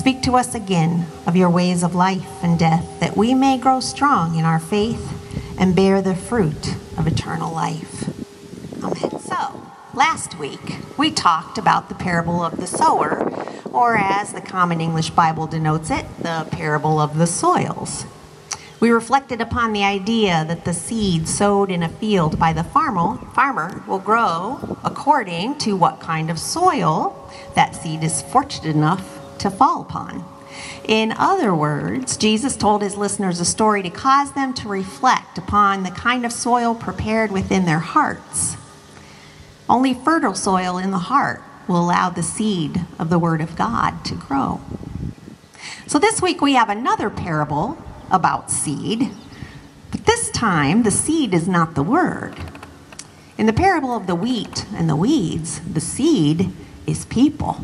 Speak 0.00 0.22
to 0.22 0.34
us 0.34 0.54
again 0.54 1.04
of 1.26 1.36
your 1.36 1.50
ways 1.50 1.82
of 1.82 1.94
life 1.94 2.42
and 2.42 2.58
death, 2.58 2.88
that 3.00 3.18
we 3.18 3.34
may 3.34 3.58
grow 3.58 3.80
strong 3.80 4.34
in 4.38 4.46
our 4.46 4.58
faith 4.58 5.12
and 5.58 5.76
bear 5.76 6.00
the 6.00 6.14
fruit 6.14 6.74
of 6.96 7.06
eternal 7.06 7.52
life. 7.52 8.08
Amen. 8.82 9.20
So, 9.20 9.62
last 9.92 10.38
week 10.38 10.78
we 10.96 11.10
talked 11.10 11.58
about 11.58 11.90
the 11.90 11.94
parable 11.94 12.42
of 12.42 12.56
the 12.56 12.66
sower 12.66 13.30
or 13.74 13.98
as 13.98 14.32
the 14.32 14.40
Common 14.40 14.80
English 14.80 15.10
Bible 15.10 15.46
denotes 15.46 15.90
it, 15.90 16.06
the 16.18 16.48
parable 16.50 16.98
of 16.98 17.18
the 17.18 17.26
soils. 17.26 18.06
We 18.80 18.88
reflected 18.88 19.42
upon 19.42 19.74
the 19.74 19.84
idea 19.84 20.46
that 20.48 20.64
the 20.64 20.72
seed 20.72 21.28
sowed 21.28 21.70
in 21.70 21.82
a 21.82 21.90
field 21.90 22.38
by 22.38 22.54
the 22.54 22.64
farmer, 22.64 23.18
farmer 23.34 23.84
will 23.86 23.98
grow 23.98 24.78
according 24.82 25.58
to 25.58 25.76
what 25.76 26.00
kind 26.00 26.30
of 26.30 26.38
soil 26.38 27.30
that 27.54 27.76
seed 27.76 28.02
is 28.02 28.22
fortunate 28.22 28.74
enough 28.74 29.19
to 29.40 29.50
fall 29.50 29.82
upon. 29.82 30.24
In 30.84 31.12
other 31.12 31.54
words, 31.54 32.16
Jesus 32.16 32.56
told 32.56 32.82
his 32.82 32.96
listeners 32.96 33.40
a 33.40 33.44
story 33.44 33.82
to 33.82 33.90
cause 33.90 34.32
them 34.32 34.52
to 34.54 34.68
reflect 34.68 35.38
upon 35.38 35.82
the 35.82 35.90
kind 35.90 36.24
of 36.24 36.32
soil 36.32 36.74
prepared 36.74 37.30
within 37.30 37.64
their 37.64 37.78
hearts. 37.78 38.56
Only 39.68 39.94
fertile 39.94 40.34
soil 40.34 40.78
in 40.78 40.90
the 40.90 40.98
heart 40.98 41.42
will 41.68 41.80
allow 41.80 42.10
the 42.10 42.22
seed 42.22 42.80
of 42.98 43.10
the 43.10 43.18
Word 43.18 43.40
of 43.40 43.56
God 43.56 44.04
to 44.06 44.14
grow. 44.14 44.60
So 45.86 45.98
this 45.98 46.20
week 46.20 46.40
we 46.40 46.54
have 46.54 46.68
another 46.68 47.10
parable 47.10 47.78
about 48.10 48.50
seed, 48.50 49.10
but 49.92 50.06
this 50.06 50.30
time 50.30 50.82
the 50.82 50.90
seed 50.90 51.32
is 51.32 51.46
not 51.46 51.74
the 51.74 51.84
Word. 51.84 52.34
In 53.38 53.46
the 53.46 53.52
parable 53.52 53.96
of 53.96 54.06
the 54.06 54.14
wheat 54.16 54.66
and 54.74 54.88
the 54.88 54.96
weeds, 54.96 55.60
the 55.60 55.80
seed 55.80 56.52
is 56.86 57.04
people. 57.06 57.60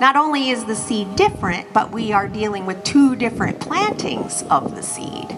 Not 0.00 0.16
only 0.16 0.50
is 0.50 0.64
the 0.64 0.74
seed 0.74 1.14
different, 1.14 1.72
but 1.72 1.92
we 1.92 2.12
are 2.12 2.26
dealing 2.26 2.66
with 2.66 2.82
two 2.82 3.14
different 3.14 3.60
plantings 3.60 4.42
of 4.50 4.74
the 4.74 4.82
seed. 4.82 5.28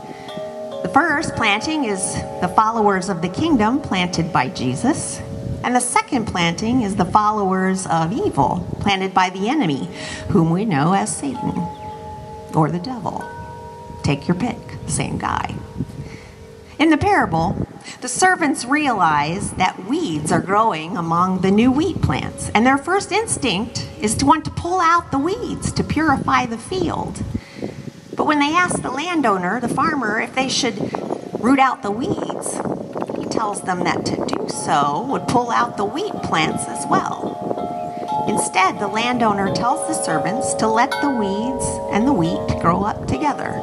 The 0.83 0.91
first 0.95 1.37
planting 1.37 1.85
is 1.85 2.15
the 2.41 2.53
followers 2.57 3.11
of 3.11 3.21
the 3.21 3.29
kingdom 3.29 3.81
planted 3.81 4.33
by 4.33 4.49
Jesus, 4.49 5.21
and 5.63 5.75
the 5.75 5.81
second 5.81 6.27
planting 6.27 6.83
is 6.83 6.97
the 6.97 7.05
followers 7.05 7.87
of 7.87 8.13
evil, 8.13 8.67
planted 8.81 9.13
by 9.13 9.29
the 9.31 9.49
enemy, 9.49 9.91
whom 10.29 10.51
we 10.51 10.65
know 10.65 10.95
as 10.95 11.15
Satan 11.15 11.59
or 12.55 12.71
the 12.71 12.79
devil. 12.79 13.25
Take 14.03 14.27
your 14.27 14.37
pick, 14.37 14.57
same 14.87 15.19
guy. 15.19 15.55
In 16.79 16.89
the 16.91 16.97
parable, 16.97 17.67
the 18.01 18.09
servants 18.09 18.65
realize 18.65 19.53
that 19.53 19.85
weeds 19.87 20.33
are 20.33 20.41
growing 20.41 20.97
among 20.97 21.41
the 21.41 21.51
new 21.51 21.71
wheat 21.71 22.01
plants, 22.01 22.51
and 22.55 22.65
their 22.65 22.79
first 22.79 23.13
instinct 23.13 23.86
is 24.01 24.15
to 24.17 24.27
want 24.27 24.45
to 24.45 24.51
pull 24.51 24.81
out 24.81 25.11
the 25.11 25.19
weeds 25.19 25.73
to 25.73 25.85
purify 25.85 26.47
the 26.47 26.59
field. 26.59 27.23
But 28.15 28.27
when 28.27 28.39
they 28.39 28.55
ask 28.55 28.83
the 28.83 28.91
landowner, 28.91 29.61
the 29.61 29.69
farmer, 29.69 30.21
if 30.21 30.35
they 30.35 30.49
should 30.49 30.79
root 31.41 31.59
out 31.59 31.83
the 31.83 31.91
weeds, 31.91 32.55
he 33.19 33.27
tells 33.27 33.63
them 33.63 33.85
that 33.85 34.05
to 34.07 34.27
do 34.27 34.49
so 34.49 35.07
would 35.11 35.29
pull 35.29 35.51
out 35.51 35.77
the 35.77 35.85
wheat 35.85 36.15
plants 36.23 36.65
as 36.67 36.87
well. 36.89 38.27
Instead, 38.29 38.81
the 38.81 38.89
landowner 38.89 39.55
tells 39.55 39.87
the 39.87 40.03
servants 40.03 40.55
to 40.55 40.67
let 40.67 40.91
the 41.01 41.11
weeds 41.11 41.65
and 41.93 42.07
the 42.07 42.13
wheat 42.13 42.61
grow 42.61 42.83
up 42.83 43.07
together. 43.07 43.61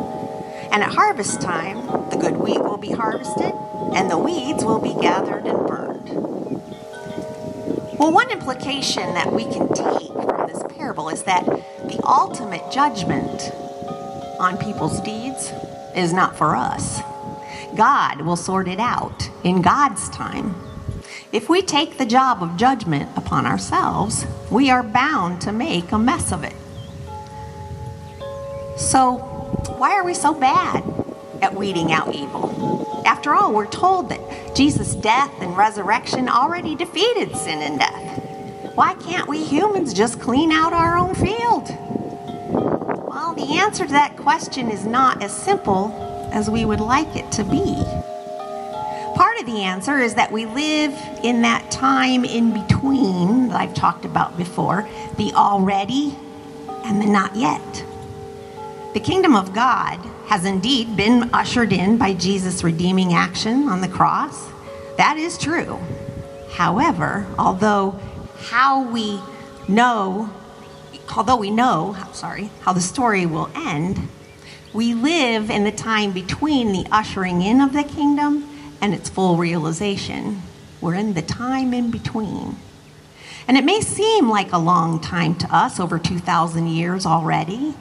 And 0.72 0.82
at 0.82 0.94
harvest 0.94 1.42
time, 1.42 1.86
the 2.10 2.18
good 2.18 2.38
wheat 2.38 2.60
will 2.60 2.78
be 2.78 2.92
harvested 2.92 3.54
and 3.94 4.10
the 4.10 4.18
weeds 4.18 4.64
will 4.64 4.80
be 4.80 4.94
gathered 5.02 5.46
and 5.46 5.68
burned. 5.68 6.10
Well, 8.00 8.12
one 8.12 8.32
implication 8.32 9.14
that 9.14 9.32
we 9.32 9.44
can 9.44 9.68
take 9.68 10.13
is 10.94 11.24
that 11.24 11.46
the 11.46 12.00
ultimate 12.06 12.72
judgment 12.72 13.52
on 14.40 14.58
people's 14.58 15.02
deeds 15.02 15.52
is 15.96 16.14
not 16.14 16.38
for 16.38 16.56
us. 16.56 17.02
God 17.76 18.22
will 18.22 18.36
sort 18.36 18.68
it 18.68 18.80
out 18.80 19.30
in 19.44 19.62
God's 19.62 20.08
time. 20.10 20.56
If 21.32 21.50
we 21.50 21.64
take 21.64 21.98
the 21.98 22.06
job 22.06 22.44
of 22.44 22.58
judgment 22.58 23.10
upon 23.18 23.48
ourselves, 23.48 24.28
we 24.52 24.70
are 24.70 24.84
bound 24.84 25.42
to 25.42 25.52
make 25.52 25.92
a 25.92 25.98
mess 25.98 26.32
of 26.32 26.44
it. 26.44 26.54
So, 28.78 29.18
why 29.78 29.96
are 29.96 30.06
we 30.06 30.14
so 30.14 30.34
bad 30.34 30.84
at 31.42 31.56
weeding 31.56 31.92
out 31.92 32.14
evil? 32.14 33.04
After 33.06 33.34
all, 33.34 33.52
we're 33.52 33.66
told 33.66 34.10
that 34.10 34.56
Jesus' 34.56 34.94
death 34.94 35.32
and 35.42 35.58
resurrection 35.58 36.30
already 36.30 36.76
defeated 36.76 37.36
sin 37.36 37.62
and 37.62 37.80
death. 37.80 37.93
Why 38.76 38.96
can't 38.96 39.30
we 39.30 39.44
humans 39.44 39.94
just 39.94 40.20
clean 40.20 40.52
out 40.52 40.74
our 40.74 40.98
own 40.98 41.14
field? 41.14 41.70
Well, 43.08 43.36
the 43.36 43.60
answer 43.60 43.86
to 43.86 43.92
that 43.92 44.18
question 44.18 44.72
is 44.72 44.84
not 44.84 45.22
as 45.22 45.32
simple 45.32 45.92
as 46.34 46.50
we 46.50 46.66
would 46.66 46.80
like 46.80 47.16
it 47.16 47.32
to 47.34 47.44
be. 47.44 47.76
Part 49.16 49.40
of 49.40 49.46
the 49.46 49.62
answer 49.62 50.00
is 50.00 50.16
that 50.16 50.32
we 50.32 50.48
live 50.48 50.92
in 51.24 51.44
that 51.44 51.70
time 51.70 52.26
in 52.26 52.52
between 52.52 53.50
that 53.50 53.62
I've 53.62 53.76
talked 53.76 54.06
about 54.06 54.38
before 54.38 54.90
the 55.18 55.32
already 55.34 56.18
and 56.84 57.00
the 57.00 57.06
not 57.06 57.36
yet. 57.36 57.86
The 58.96 59.00
kingdom 59.00 59.36
of 59.36 59.54
God 59.54 60.00
has 60.26 60.46
indeed 60.46 60.98
been 60.98 61.30
ushered 61.32 61.74
in 61.74 62.00
by 62.00 62.16
Jesus' 62.16 62.64
redeeming 62.64 63.14
action 63.14 63.70
on 63.70 63.82
the 63.82 63.88
cross. 63.88 64.50
That 64.98 65.18
is 65.18 65.38
true. 65.38 65.80
However, 66.50 67.28
although 67.38 68.00
how 68.44 68.84
we 68.84 69.20
know, 69.68 70.30
although 71.16 71.38
we 71.38 71.50
know, 71.50 71.96
sorry, 72.12 72.50
how 72.62 72.74
the 72.74 72.82
story 72.82 73.26
will 73.26 73.50
end, 73.56 74.08
we 74.74 74.94
live 74.94 75.50
in 75.50 75.64
the 75.64 75.72
time 75.72 76.12
between 76.12 76.72
the 76.72 76.86
ushering 76.92 77.42
in 77.42 77.62
of 77.62 77.74
the 77.74 77.84
kingdom 77.84 78.48
and 78.82 78.94
its 78.94 79.10
full 79.10 79.38
realization. 79.38 80.42
We're 80.82 80.96
in 80.96 81.14
the 81.14 81.22
time 81.22 81.74
in 81.74 81.92
between. 81.92 82.58
And 83.48 83.58
it 83.58 83.64
may 83.64 83.82
seem 83.82 84.30
like 84.30 84.52
a 84.52 84.58
long 84.58 85.00
time 85.00 85.36
to 85.36 85.56
us, 85.56 85.80
over 85.80 86.00
2,000 86.00 86.68
years 86.68 87.06
already, 87.06 87.76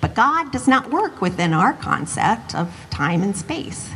but 0.00 0.14
God 0.14 0.50
does 0.50 0.66
not 0.66 0.90
work 0.90 1.20
within 1.20 1.52
our 1.52 1.72
concept 1.72 2.54
of 2.54 2.86
time 2.90 3.22
and 3.22 3.36
space. 3.36 3.90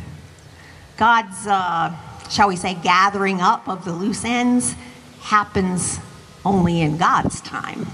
God's, 0.95 1.45
uh, 1.45 1.95
shall 2.29 2.47
we 2.47 2.55
say, 2.55 2.75
gathering 2.75 3.41
up 3.41 3.67
of 3.67 3.85
the 3.85 3.91
loose 3.91 4.23
ends 4.23 4.75
happens 5.21 5.99
only 6.45 6.81
in 6.81 6.97
God's 6.97 7.41
time. 7.41 7.87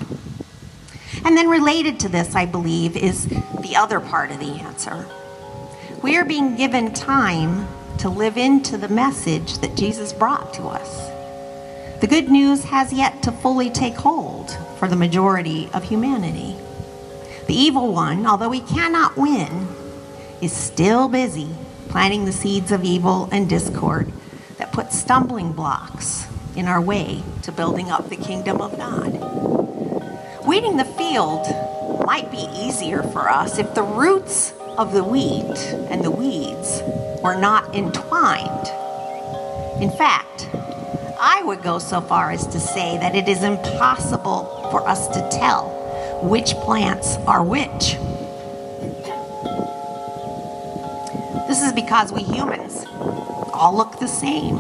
And 1.26 1.38
then, 1.38 1.48
related 1.48 2.00
to 2.02 2.10
this, 2.10 2.36
I 2.36 2.46
believe, 2.46 2.98
is 2.98 3.28
the 3.28 3.76
other 3.76 4.00
part 4.00 4.32
of 4.32 4.40
the 4.40 4.60
answer. 4.60 5.06
We 6.02 6.18
are 6.18 6.26
being 6.26 6.56
given 6.56 6.94
time 6.94 7.68
to 8.00 8.10
live 8.10 8.38
into 8.38 8.78
the 8.78 8.90
message 8.90 9.60
that 9.60 9.78
Jesus 9.78 10.12
brought 10.12 10.54
to 10.56 10.64
us. 10.64 11.10
The 12.02 12.08
good 12.08 12.30
news 12.30 12.66
has 12.66 12.92
yet 12.92 13.24
to 13.24 13.32
fully 13.32 13.70
take 13.70 13.96
hold 13.96 14.52
for 14.78 14.88
the 14.88 14.96
majority 14.96 15.70
of 15.74 15.84
humanity. 15.84 16.56
The 17.48 17.56
evil 17.56 17.94
one, 17.94 18.26
although 18.26 18.52
he 18.52 18.62
cannot 18.62 19.16
win, 19.16 19.68
is 20.42 20.52
still 20.52 21.08
busy 21.08 21.50
planting 21.88 22.26
the 22.26 22.34
seeds 22.34 22.72
of 22.72 22.84
evil 22.84 23.30
and 23.32 23.48
discord 23.48 24.12
that 24.58 24.74
put 24.74 24.92
stumbling 24.92 25.54
blocks 25.54 26.26
in 26.56 26.68
our 26.68 26.82
way 26.82 27.24
to 27.44 27.52
building 27.52 27.90
up 27.90 28.10
the 28.10 28.16
kingdom 28.16 28.62
of 28.62 28.78
God. 28.78 29.14
Weeding 30.46 30.78
the 30.78 30.86
field 30.86 31.48
might 32.06 32.30
be 32.32 32.48
easier 32.54 33.02
for 33.02 33.30
us 33.30 33.58
if 33.58 33.74
the 33.74 33.84
roots 33.84 34.54
of 34.78 34.94
the 34.94 35.04
wheat 35.04 35.58
and 35.90 36.04
the 36.04 36.12
weeds 36.12 36.82
were 37.24 37.40
not 37.40 37.74
entwined. 37.76 38.68
In 39.82 39.90
fact, 39.92 40.50
I 41.20 41.42
would 41.44 41.64
go 41.64 41.80
so 41.80 42.02
far 42.02 42.32
as 42.32 42.46
to 42.48 42.60
say 42.60 42.98
that 42.98 43.16
it 43.16 43.28
is 43.28 43.44
impossible 43.44 44.70
for 44.72 44.88
us 44.88 45.08
to 45.08 45.30
tell 45.32 45.70
which 46.24 46.54
plants 46.56 47.16
are 47.28 47.44
which. 47.44 47.98
This 51.48 51.64
is 51.64 51.74
because 51.74 52.12
we 52.12 52.24
humans 52.24 52.86
all 53.54 53.76
look 53.76 54.00
the 54.00 54.08
same. 54.08 54.58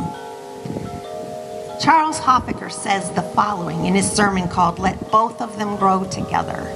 Charles 1.81 2.19
Hoffacker 2.19 2.71
says 2.71 3.12
the 3.12 3.21
following 3.21 3.86
in 3.86 3.95
his 3.95 4.09
sermon 4.09 4.47
called 4.47 4.79
Let 4.79 5.12
Both 5.12 5.41
of 5.41 5.57
Them 5.57 5.75
Grow 5.75 6.03
Together. 6.05 6.71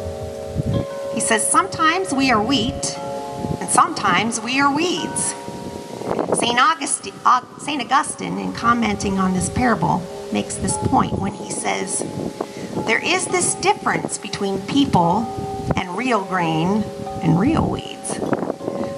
He 1.14 1.20
says, 1.20 1.48
Sometimes 1.50 2.14
we 2.14 2.32
are 2.32 2.42
wheat, 2.42 2.98
and 3.60 3.70
sometimes 3.70 4.42
we 4.42 4.60
are 4.60 4.74
weeds. 4.74 5.34
St. 6.40 6.60
Augustine, 6.60 7.14
St. 7.60 7.84
Augustine, 7.84 8.38
in 8.40 8.54
commenting 8.54 9.20
on 9.20 9.34
this 9.34 9.50
parable, 9.50 10.02
makes 10.34 10.56
this 10.56 10.78
point 10.78 11.20
when 11.20 11.34
he 11.34 11.52
says, 11.52 12.00
There 12.88 13.04
is 13.04 13.26
this 13.28 13.56
difference 13.56 14.18
between 14.18 14.60
people 14.62 15.72
and 15.78 15.96
real 15.98 16.24
grain 16.26 16.84
and 17.22 17.40
real 17.40 17.70
weeds. 17.70 18.18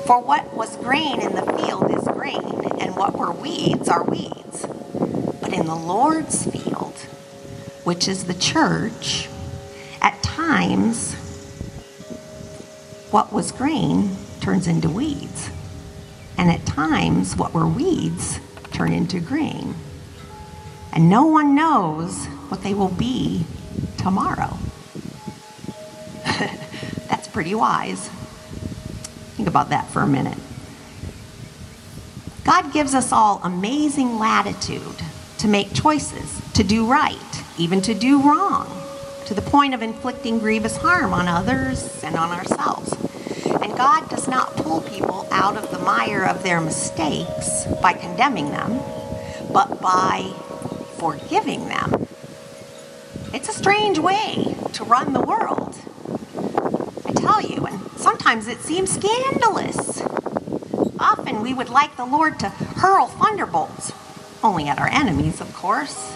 For 0.07 0.19
what 0.21 0.55
was 0.55 0.75
grain 0.77 1.21
in 1.21 1.35
the 1.35 1.45
field 1.57 1.91
is 1.91 2.07
grain, 2.07 2.41
and 2.79 2.95
what 2.95 3.15
were 3.15 3.31
weeds 3.31 3.89
are 3.89 4.03
weeds. 4.05 4.65
In 5.51 5.65
the 5.65 5.75
Lord's 5.75 6.45
field, 6.45 6.95
which 7.83 8.07
is 8.07 8.25
the 8.25 8.35
church, 8.35 9.27
at 9.99 10.21
times, 10.21 11.15
what 13.09 13.33
was 13.33 13.51
grain 13.51 14.15
turns 14.41 14.67
into 14.67 14.89
weeds. 14.89 15.49
And 16.37 16.51
at 16.51 16.65
times, 16.67 17.35
what 17.35 17.53
were 17.53 17.67
weeds 17.67 18.39
turn 18.71 18.93
into 18.93 19.19
grain. 19.19 19.73
And 20.93 21.09
no 21.09 21.25
one 21.25 21.55
knows 21.55 22.27
what 22.49 22.61
they 22.61 22.75
will 22.75 22.89
be 22.89 23.43
tomorrow. 23.97 24.55
That's 27.09 27.27
pretty 27.27 27.55
wise. 27.55 28.07
Think 29.35 29.49
about 29.49 29.69
that 29.69 29.89
for 29.89 30.03
a 30.03 30.07
minute. 30.07 30.37
God 32.43 32.71
gives 32.71 32.93
us 32.93 33.11
all 33.11 33.41
amazing 33.43 34.19
latitude 34.19 35.03
to 35.39 35.47
make 35.47 35.73
choices, 35.73 36.41
to 36.53 36.63
do 36.63 36.85
right, 36.85 37.43
even 37.57 37.81
to 37.81 37.93
do 37.93 38.21
wrong, 38.21 38.67
to 39.25 39.33
the 39.33 39.41
point 39.41 39.73
of 39.73 39.81
inflicting 39.81 40.39
grievous 40.39 40.77
harm 40.77 41.13
on 41.13 41.27
others 41.27 42.03
and 42.03 42.15
on 42.15 42.29
ourselves. 42.31 42.93
And 43.61 43.75
God 43.77 44.09
does 44.09 44.27
not 44.27 44.55
pull 44.57 44.81
people 44.81 45.27
out 45.31 45.55
of 45.55 45.71
the 45.71 45.79
mire 45.79 46.25
of 46.25 46.43
their 46.43 46.59
mistakes 46.59 47.65
by 47.81 47.93
condemning 47.93 48.51
them, 48.51 48.79
but 49.53 49.81
by 49.81 50.31
forgiving 50.97 51.67
them. 51.69 52.07
It's 53.33 53.47
a 53.47 53.53
strange 53.53 53.97
way 53.97 54.57
to 54.73 54.83
run 54.83 55.13
the 55.13 55.21
world. 55.21 55.75
I 57.05 57.13
tell 57.13 57.41
you, 57.41 57.65
and 57.65 57.79
sometimes 57.91 58.47
it 58.47 58.59
seems 58.59 58.91
scandalous. 58.91 60.01
Often 60.99 61.41
we 61.41 61.53
would 61.53 61.69
like 61.69 61.95
the 61.95 62.05
Lord 62.05 62.39
to 62.39 62.49
hurl 62.49 63.07
thunderbolts, 63.07 63.93
only 64.43 64.67
at 64.67 64.79
our 64.79 64.89
enemies, 64.89 65.41
of 65.41 65.53
course. 65.53 66.15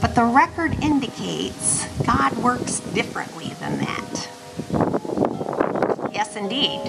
But 0.00 0.14
the 0.14 0.24
record 0.24 0.82
indicates 0.82 1.86
God 2.04 2.36
works 2.38 2.80
differently 2.80 3.54
than 3.60 3.78
that. 3.78 4.28
Yes, 6.12 6.36
indeed, 6.36 6.82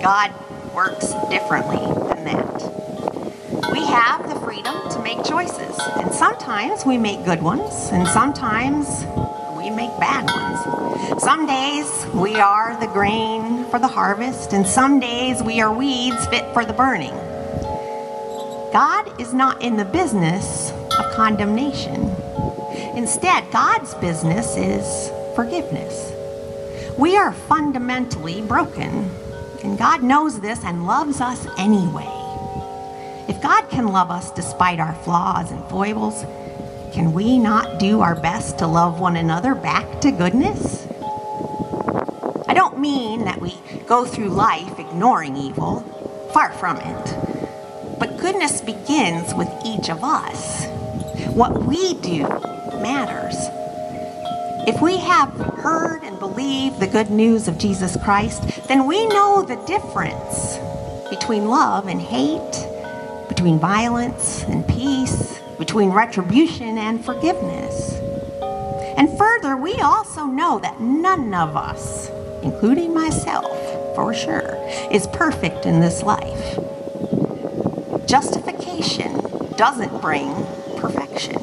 God 0.00 0.32
works 0.74 1.12
differently 1.28 1.78
than 2.14 2.24
that. 2.24 3.72
We 3.72 3.84
have 3.86 4.28
the 4.28 4.38
freedom 4.40 4.74
to 4.90 5.02
make 5.02 5.24
choices, 5.24 5.78
and 5.96 6.12
sometimes 6.12 6.86
we 6.86 6.98
make 6.98 7.24
good 7.24 7.42
ones, 7.42 7.90
and 7.92 8.06
sometimes 8.06 8.86
we 9.56 9.70
make 9.70 9.90
bad 9.98 10.24
ones. 10.30 11.22
Some 11.22 11.46
days 11.46 12.06
we 12.14 12.36
are 12.36 12.78
the 12.80 12.86
grain 12.86 13.64
for 13.70 13.78
the 13.78 13.88
harvest, 13.88 14.52
and 14.52 14.66
some 14.66 15.00
days 15.00 15.42
we 15.42 15.60
are 15.60 15.72
weeds 15.72 16.26
fit 16.26 16.52
for 16.52 16.64
the 16.64 16.72
burning. 16.72 17.14
God 18.72 19.20
is 19.20 19.34
not 19.34 19.60
in 19.60 19.76
the 19.76 19.84
business 19.84 20.70
of 20.98 21.12
condemnation. 21.12 22.10
Instead, 22.96 23.50
God's 23.52 23.92
business 23.96 24.56
is 24.56 25.10
forgiveness. 25.36 26.10
We 26.96 27.18
are 27.18 27.34
fundamentally 27.34 28.40
broken, 28.40 29.10
and 29.62 29.76
God 29.76 30.02
knows 30.02 30.40
this 30.40 30.64
and 30.64 30.86
loves 30.86 31.20
us 31.20 31.46
anyway. 31.58 32.08
If 33.28 33.42
God 33.42 33.68
can 33.68 33.88
love 33.88 34.10
us 34.10 34.32
despite 34.32 34.80
our 34.80 34.94
flaws 35.04 35.50
and 35.50 35.62
foibles, 35.68 36.22
can 36.94 37.12
we 37.12 37.38
not 37.38 37.78
do 37.78 38.00
our 38.00 38.14
best 38.14 38.58
to 38.60 38.66
love 38.66 39.00
one 39.00 39.16
another 39.16 39.54
back 39.54 40.00
to 40.00 40.10
goodness? 40.10 40.86
I 42.48 42.54
don't 42.54 42.78
mean 42.78 43.26
that 43.26 43.38
we 43.38 43.54
go 43.86 44.06
through 44.06 44.30
life 44.30 44.78
ignoring 44.78 45.36
evil, 45.36 45.80
far 46.32 46.52
from 46.52 46.78
it. 46.78 47.31
Goodness 48.22 48.60
begins 48.60 49.34
with 49.34 49.48
each 49.66 49.90
of 49.90 50.04
us. 50.04 50.64
What 51.34 51.64
we 51.64 51.94
do 51.94 52.20
matters. 52.80 53.34
If 54.64 54.80
we 54.80 54.96
have 54.98 55.30
heard 55.30 56.04
and 56.04 56.20
believed 56.20 56.78
the 56.78 56.86
good 56.86 57.10
news 57.10 57.48
of 57.48 57.58
Jesus 57.58 57.96
Christ, 58.04 58.68
then 58.68 58.86
we 58.86 59.08
know 59.08 59.42
the 59.42 59.56
difference 59.66 60.56
between 61.10 61.46
love 61.46 61.88
and 61.88 62.00
hate, 62.00 63.28
between 63.28 63.58
violence 63.58 64.44
and 64.44 64.68
peace, 64.68 65.40
between 65.58 65.90
retribution 65.90 66.78
and 66.78 67.04
forgiveness. 67.04 67.92
And 68.96 69.18
further, 69.18 69.56
we 69.56 69.74
also 69.80 70.26
know 70.26 70.60
that 70.60 70.80
none 70.80 71.34
of 71.34 71.56
us, 71.56 72.08
including 72.44 72.94
myself 72.94 73.50
for 73.96 74.14
sure, 74.14 74.56
is 74.92 75.08
perfect 75.08 75.66
in 75.66 75.80
this 75.80 76.04
life. 76.04 76.71
Justification 78.12 79.12
doesn't 79.56 80.02
bring 80.02 80.34
perfection 80.76 81.42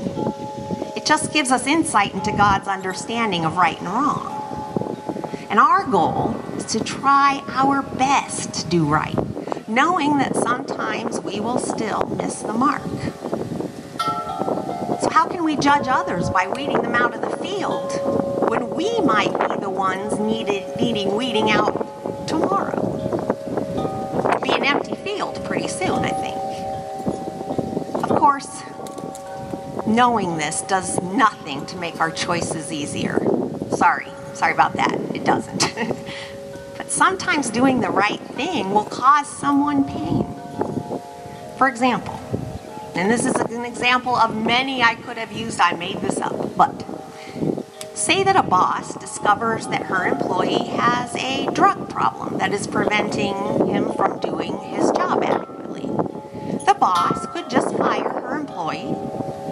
it 0.95 1.05
just 1.05 1.31
gives 1.31 1.49
us 1.49 1.65
insight 1.65 2.13
into 2.13 2.31
God's 2.33 2.67
understanding 2.67 3.45
of 3.45 3.55
right 3.55 3.79
and 3.79 3.87
wrong. 3.87 4.35
And 5.49 5.57
our 5.57 5.85
goal 5.85 6.35
is 6.57 6.65
to 6.65 6.83
try 6.83 7.41
our 7.47 7.81
best 7.81 8.53
to 8.55 8.67
do 8.67 8.85
right, 8.85 9.17
knowing 9.67 10.17
that 10.17 10.35
sometimes 10.35 11.21
we 11.21 11.39
will 11.39 11.57
still 11.57 12.03
miss 12.17 12.41
the 12.41 12.51
mark. 12.51 12.83
So, 15.01 15.09
how 15.09 15.25
can 15.27 15.45
we 15.45 15.55
judge 15.55 15.87
others 15.87 16.29
by 16.29 16.47
weeding 16.47 16.81
them 16.81 16.95
out 16.95 17.15
of 17.15 17.21
the 17.21 17.37
field 17.37 17.93
when 18.49 18.69
we 18.71 18.99
might 18.99 19.31
be 19.31 19.55
the 19.61 19.69
ones 19.69 20.19
needed, 20.19 20.75
needing 20.79 21.15
weeding 21.15 21.49
out 21.49 22.27
tomorrow. 22.27 22.97
It'll 24.27 24.41
be 24.41 24.51
an 24.51 24.65
empty 24.65 24.95
field 24.95 25.43
pretty 25.45 25.69
soon, 25.69 26.03
I 26.03 26.09
think. 26.09 26.28
Course, 28.29 28.63
knowing 29.87 30.37
this 30.37 30.61
does 30.61 31.01
nothing 31.01 31.65
to 31.65 31.77
make 31.77 31.99
our 31.99 32.11
choices 32.11 32.71
easier. 32.71 33.17
Sorry, 33.71 34.05
sorry 34.35 34.53
about 34.53 34.73
that. 34.73 34.93
It 35.15 35.25
doesn't. 35.25 35.73
but 36.77 36.91
sometimes 36.91 37.49
doing 37.49 37.79
the 37.79 37.89
right 37.89 38.19
thing 38.19 38.69
will 38.69 38.85
cause 38.85 39.27
someone 39.27 39.83
pain. 39.83 40.27
For 41.57 41.67
example, 41.67 42.21
and 42.93 43.09
this 43.09 43.25
is 43.25 43.33
an 43.33 43.65
example 43.65 44.15
of 44.15 44.35
many 44.35 44.83
I 44.83 44.93
could 44.93 45.17
have 45.17 45.31
used, 45.31 45.59
I 45.59 45.73
made 45.73 45.97
this 45.97 46.19
up, 46.19 46.55
but 46.55 46.85
say 47.95 48.21
that 48.21 48.35
a 48.35 48.43
boss 48.43 48.93
discovers 48.93 49.65
that 49.69 49.87
her 49.87 50.05
employee 50.05 50.67
has 50.67 51.15
a 51.15 51.47
drug 51.53 51.89
problem 51.89 52.37
that 52.37 52.53
is 52.53 52.67
preventing 52.67 53.33
him 53.65 53.91
from 53.93 54.19
doing 54.19 54.55
his 54.59 54.91
job 54.91 55.23
adequately. 55.23 55.87
The 56.67 56.75
boss 56.79 57.25
could 57.33 57.49
just 57.49 57.75
fire 57.75 58.18
employee 58.39 58.95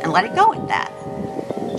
and 0.03 0.11
let 0.11 0.25
it 0.25 0.35
go 0.35 0.53
at 0.53 0.67
that. 0.67 0.91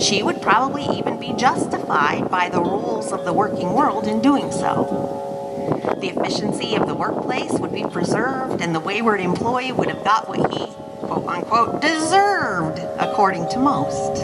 She 0.01 0.23
would 0.23 0.41
probably 0.41 0.85
even 0.97 1.19
be 1.19 1.33
justified 1.33 2.29
by 2.29 2.49
the 2.49 2.61
rules 2.61 3.11
of 3.11 3.25
the 3.25 3.33
working 3.33 3.73
world 3.73 4.07
in 4.07 4.21
doing 4.21 4.51
so. 4.51 5.97
The 5.99 6.09
efficiency 6.09 6.75
of 6.75 6.87
the 6.87 6.95
workplace 6.95 7.51
would 7.53 7.73
be 7.73 7.83
preserved, 7.83 8.61
and 8.61 8.73
the 8.73 8.79
wayward 8.79 9.19
employee 9.19 9.71
would 9.73 9.89
have 9.89 10.03
got 10.03 10.29
what 10.29 10.53
he, 10.53 10.65
quote 11.05 11.27
unquote, 11.27 11.81
deserved, 11.81 12.79
according 12.97 13.49
to 13.49 13.59
most. 13.59 14.15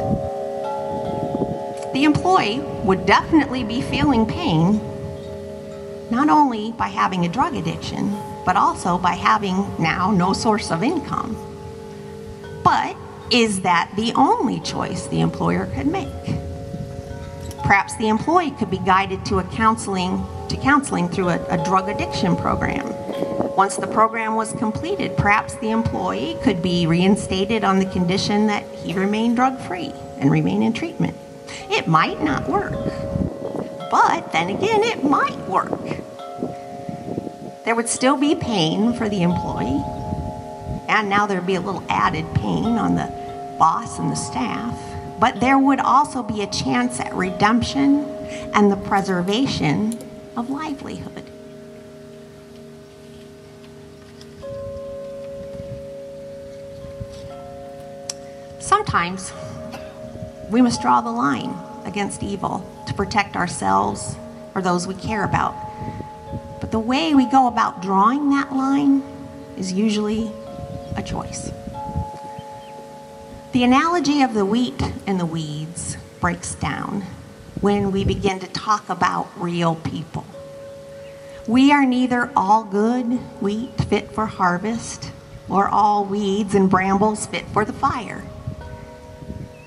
The 1.93 2.03
employee 2.03 2.59
would 2.83 3.05
definitely 3.05 3.63
be 3.63 3.81
feeling 3.81 4.25
pain, 4.25 4.79
not 6.09 6.29
only 6.29 6.71
by 6.73 6.87
having 6.87 7.25
a 7.25 7.29
drug 7.29 7.55
addiction, 7.55 8.15
but 8.45 8.55
also 8.55 8.97
by 8.97 9.13
having 9.13 9.65
now 9.79 10.11
no 10.11 10.31
source 10.33 10.71
of 10.71 10.83
income. 10.83 11.54
But 12.65 12.97
is 13.29 13.61
that 13.61 13.91
the 13.95 14.11
only 14.15 14.59
choice 14.59 15.05
the 15.05 15.21
employer 15.21 15.67
could 15.67 15.85
make? 15.85 16.09
Perhaps 17.63 17.95
the 17.97 18.07
employee 18.07 18.51
could 18.51 18.71
be 18.71 18.79
guided 18.79 19.23
to 19.27 19.37
a 19.37 19.43
counseling 19.43 20.25
to 20.49 20.57
counseling 20.57 21.07
through 21.07 21.29
a, 21.29 21.45
a 21.45 21.63
drug 21.63 21.89
addiction 21.89 22.35
program. 22.35 22.87
Once 23.55 23.75
the 23.75 23.87
program 23.87 24.33
was 24.33 24.51
completed, 24.53 25.15
perhaps 25.15 25.55
the 25.57 25.69
employee 25.69 26.37
could 26.41 26.63
be 26.63 26.87
reinstated 26.87 27.63
on 27.63 27.77
the 27.77 27.85
condition 27.85 28.47
that 28.47 28.63
he 28.75 28.93
remain 28.93 29.35
drug 29.35 29.59
free 29.59 29.93
and 30.17 30.31
remain 30.31 30.63
in 30.63 30.73
treatment. 30.73 31.15
It 31.69 31.87
might 31.87 32.21
not 32.23 32.49
work, 32.49 32.73
but 33.91 34.31
then 34.31 34.49
again, 34.49 34.81
it 34.83 35.03
might 35.03 35.37
work. 35.47 35.71
There 37.63 37.75
would 37.75 37.89
still 37.89 38.17
be 38.17 38.33
pain 38.35 38.93
for 38.93 39.07
the 39.07 39.21
employee, 39.21 39.83
and 40.87 41.09
now 41.09 41.25
there'd 41.25 41.47
be 41.47 41.55
a 41.55 41.61
little 41.61 41.83
added 41.89 42.25
pain 42.35 42.77
on 42.77 42.95
the 42.95 43.05
boss 43.57 43.99
and 43.99 44.11
the 44.11 44.15
staff, 44.15 44.77
but 45.19 45.39
there 45.39 45.57
would 45.57 45.79
also 45.79 46.21
be 46.21 46.41
a 46.41 46.47
chance 46.47 46.99
at 46.99 47.13
redemption 47.13 48.03
and 48.53 48.71
the 48.71 48.77
preservation 48.77 49.97
of 50.35 50.49
livelihood. 50.49 51.23
Sometimes 58.59 59.31
we 60.49 60.61
must 60.61 60.81
draw 60.81 61.01
the 61.01 61.11
line 61.11 61.55
against 61.85 62.23
evil 62.23 62.65
to 62.87 62.93
protect 62.93 63.35
ourselves 63.35 64.15
or 64.55 64.61
those 64.61 64.87
we 64.87 64.95
care 64.95 65.23
about. 65.23 65.55
But 66.59 66.71
the 66.71 66.79
way 66.79 67.13
we 67.13 67.25
go 67.25 67.47
about 67.47 67.81
drawing 67.81 68.29
that 68.31 68.53
line 68.53 69.03
is 69.57 69.71
usually 69.71 70.31
a 70.95 71.03
choice. 71.03 71.51
The 73.51 73.63
analogy 73.63 74.21
of 74.21 74.33
the 74.33 74.45
wheat 74.45 74.81
and 75.07 75.19
the 75.19 75.25
weeds 75.25 75.97
breaks 76.19 76.55
down 76.55 77.03
when 77.61 77.91
we 77.91 78.03
begin 78.03 78.39
to 78.39 78.47
talk 78.47 78.89
about 78.89 79.29
real 79.37 79.75
people. 79.75 80.25
We 81.47 81.71
are 81.71 81.85
neither 81.85 82.31
all 82.35 82.63
good 82.63 83.05
wheat 83.41 83.71
fit 83.85 84.11
for 84.11 84.25
harvest 84.25 85.11
or 85.47 85.67
all 85.67 86.03
weeds 86.03 86.55
and 86.55 86.69
brambles 86.69 87.27
fit 87.27 87.47
for 87.49 87.63
the 87.63 87.73
fire. 87.73 88.23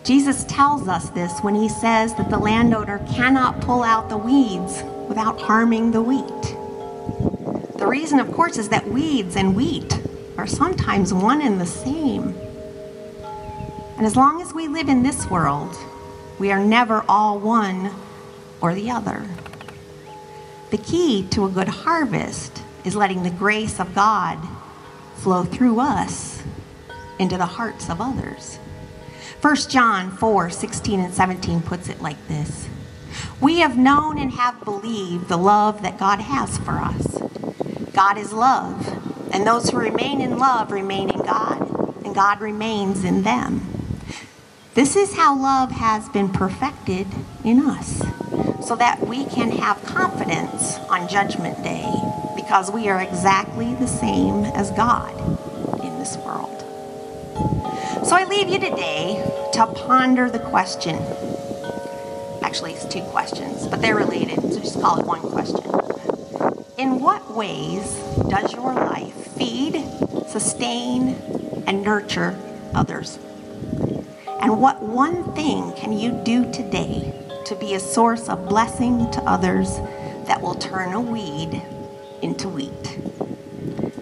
Jesus 0.05 0.45
tells 0.45 0.88
us 0.88 1.11
this 1.11 1.38
when 1.41 1.55
he 1.55 1.69
says 1.69 2.14
that 2.14 2.31
the 2.31 2.38
landowner 2.38 2.99
cannot 3.11 3.61
pull 3.61 3.83
out 3.83 4.09
the 4.09 4.17
weeds 4.17 4.83
without 5.09 5.41
harming 5.41 5.93
the 5.93 6.03
wheat. 6.03 6.57
The 7.79 7.87
reason, 7.87 8.19
of 8.19 8.33
course, 8.33 8.59
is 8.59 8.71
that 8.71 8.88
weeds 8.88 9.37
and 9.37 9.55
wheat 9.55 10.01
are 10.38 10.46
sometimes 10.46 11.12
one 11.12 11.42
and 11.42 11.61
the 11.61 11.66
same. 11.66 12.35
And 13.96 14.07
as 14.07 14.16
long 14.16 14.40
as 14.40 14.55
we 14.55 14.68
live 14.68 14.88
in 14.88 15.03
this 15.03 15.29
world, 15.29 15.77
we 16.38 16.53
are 16.53 16.64
never 16.64 17.05
all 17.09 17.40
one 17.40 17.90
or 18.61 18.72
the 18.72 18.90
other. 18.90 19.27
The 20.70 20.79
key 20.79 21.27
to 21.31 21.44
a 21.44 21.51
good 21.51 21.68
harvest 21.68 22.62
is 22.85 22.94
letting 22.94 23.24
the 23.24 23.31
grace 23.31 23.81
of 23.81 23.94
God 23.96 24.38
flow 25.16 25.42
through 25.42 25.81
us 25.81 26.40
into 27.18 27.37
the 27.37 27.46
hearts 27.46 27.90
of 27.90 28.01
others. 28.01 28.59
1 29.40 29.57
John 29.68 30.11
4 30.16 30.51
16 30.51 31.01
and 31.01 31.14
17 31.14 31.62
puts 31.62 31.88
it 31.88 32.01
like 32.01 32.29
this 32.29 32.68
We 33.40 33.59
have 33.59 33.77
known 33.77 34.18
and 34.18 34.31
have 34.33 34.64
believed 34.64 35.29
the 35.29 35.37
love 35.37 35.83
that 35.83 35.98
God 35.98 36.20
has 36.20 36.59
for 36.59 36.79
us. 36.79 37.18
God 37.92 38.18
is 38.18 38.33
love, 38.33 38.98
and 39.33 39.47
those 39.47 39.71
who 39.71 39.79
remain 39.79 40.21
in 40.21 40.38
love 40.38 40.71
remain 40.73 41.11
in 41.11 41.21
God, 41.21 42.05
and 42.05 42.14
God 42.14 42.41
remains 42.41 43.05
in 43.05 43.23
them. 43.23 43.67
This 44.75 44.95
is 44.95 45.17
how 45.17 45.37
love 45.37 45.73
has 45.73 46.09
been 46.11 46.29
perfected 46.29 47.07
in 47.45 47.61
us, 47.61 47.99
so 48.67 48.77
that 48.77 49.01
we 49.07 49.25
can 49.25 49.51
have 49.51 49.83
confidence 49.85 50.79
on 50.91 51.09
Judgment 51.09 51.62
Day 51.62 51.93
because 52.37 52.71
we 52.71 52.88
are 52.88 53.01
exactly 53.01 53.75
the 53.75 53.87
same 53.87 54.45
as 54.45 54.71
God 54.71 55.12
in 55.83 55.99
this 55.99 56.17
world. 56.19 56.64
So 58.07 58.17
I 58.17 58.25
leave 58.29 58.49
you 58.49 58.59
today 58.59 59.23
to 59.55 59.67
ponder 59.67 60.31
the 60.31 60.38
question. 60.38 60.97
Actually, 62.43 62.73
it's 62.73 62.87
two 62.87 63.03
questions, 63.03 63.67
but 63.67 63.83
they're 63.83 63.97
related, 63.97 64.41
so 64.41 64.61
just 64.61 64.81
call 64.81 65.01
it 65.01 65.07
one 65.07 65.21
question. 65.21 65.64
In 66.79 67.01
what 67.01 67.35
ways 67.35 67.97
does 68.31 68.53
your 68.55 68.73
life 68.73 69.18
feed, 69.38 69.85
sustain, 70.29 71.14
and 71.66 71.83
nurture 71.83 72.38
others? 72.74 73.18
And 74.40 74.61
what 74.61 74.83
one 74.83 75.33
thing 75.35 75.72
can 75.74 75.92
you 75.92 76.12
do 76.24 76.51
today 76.53 77.14
to 77.46 77.55
be 77.55 77.74
a 77.74 77.81
source 77.81 78.29
of 78.29 78.48
blessing 78.48 79.11
to 79.12 79.22
others 79.22 79.79
that 80.27 80.40
will 80.42 80.55
turn 80.55 80.92
a 80.92 81.01
weed 81.01 81.62
into 82.20 82.48
wheat? 82.48 82.98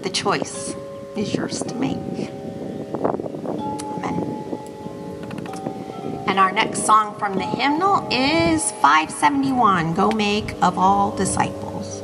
The 0.02 0.10
choice 0.10 0.74
is 1.16 1.34
yours 1.34 1.62
to 1.62 1.74
make. 1.74 2.30
And 6.36 6.42
our 6.42 6.52
next 6.52 6.84
song 6.84 7.18
from 7.18 7.34
the 7.34 7.46
hymnal 7.46 8.06
is 8.10 8.70
571 8.72 9.94
Go 9.94 10.10
Make 10.10 10.52
of 10.60 10.76
All 10.76 11.16
Disciples. 11.16 12.02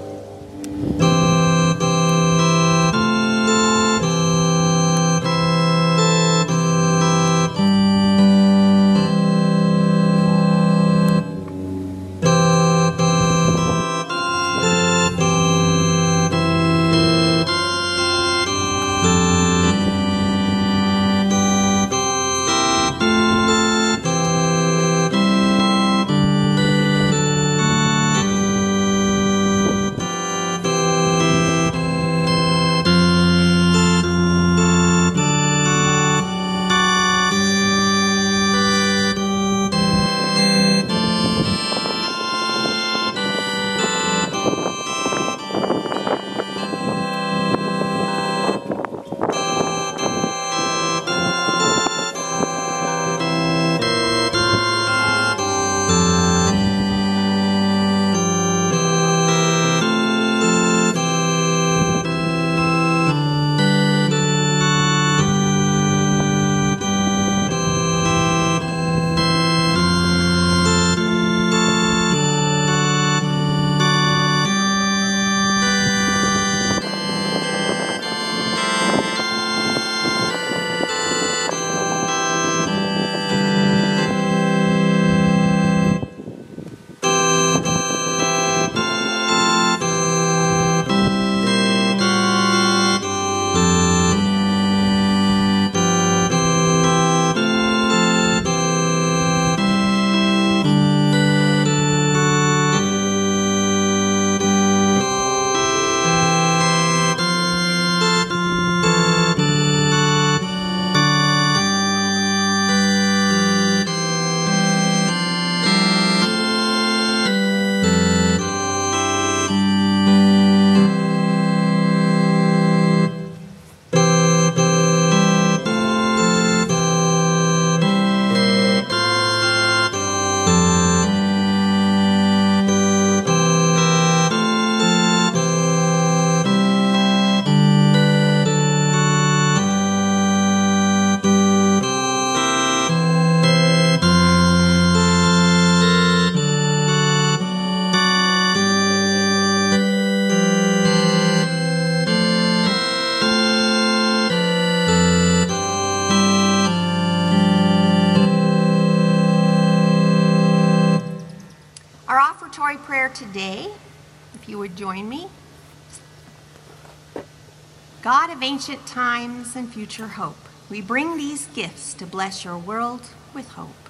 Ancient 168.53 168.87
times 168.87 169.57
and 169.57 169.73
future 169.73 170.09
hope, 170.09 170.37
we 170.69 170.83
bring 170.83 171.17
these 171.17 171.47
gifts 171.55 171.95
to 171.95 172.05
bless 172.05 172.45
your 172.45 172.59
world 172.59 173.01
with 173.33 173.49
hope. 173.53 173.89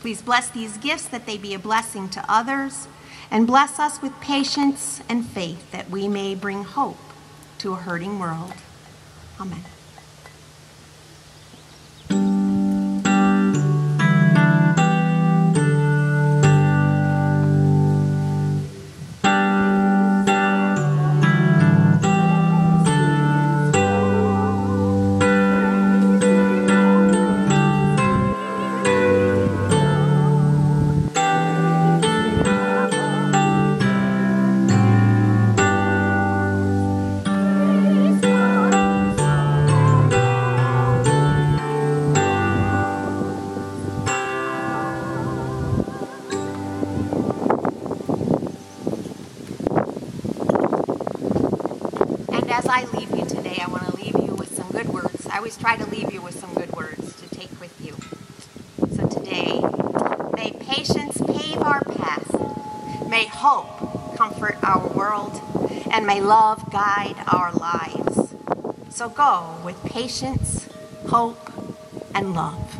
Please 0.00 0.22
bless 0.22 0.48
these 0.48 0.78
gifts 0.78 1.06
that 1.08 1.26
they 1.26 1.36
be 1.36 1.52
a 1.52 1.58
blessing 1.58 2.08
to 2.08 2.24
others, 2.26 2.88
and 3.30 3.46
bless 3.46 3.78
us 3.78 4.00
with 4.00 4.18
patience 4.18 5.02
and 5.06 5.26
faith 5.26 5.70
that 5.70 5.90
we 5.90 6.08
may 6.08 6.34
bring 6.34 6.64
hope 6.64 6.96
to 7.58 7.74
a 7.74 7.76
hurting 7.76 8.18
world. 8.18 8.54
Amen. 9.38 9.64
Go 69.20 69.54
with 69.62 69.76
patience, 69.84 70.66
hope, 71.06 71.52
and 72.14 72.32
love. 72.32 72.79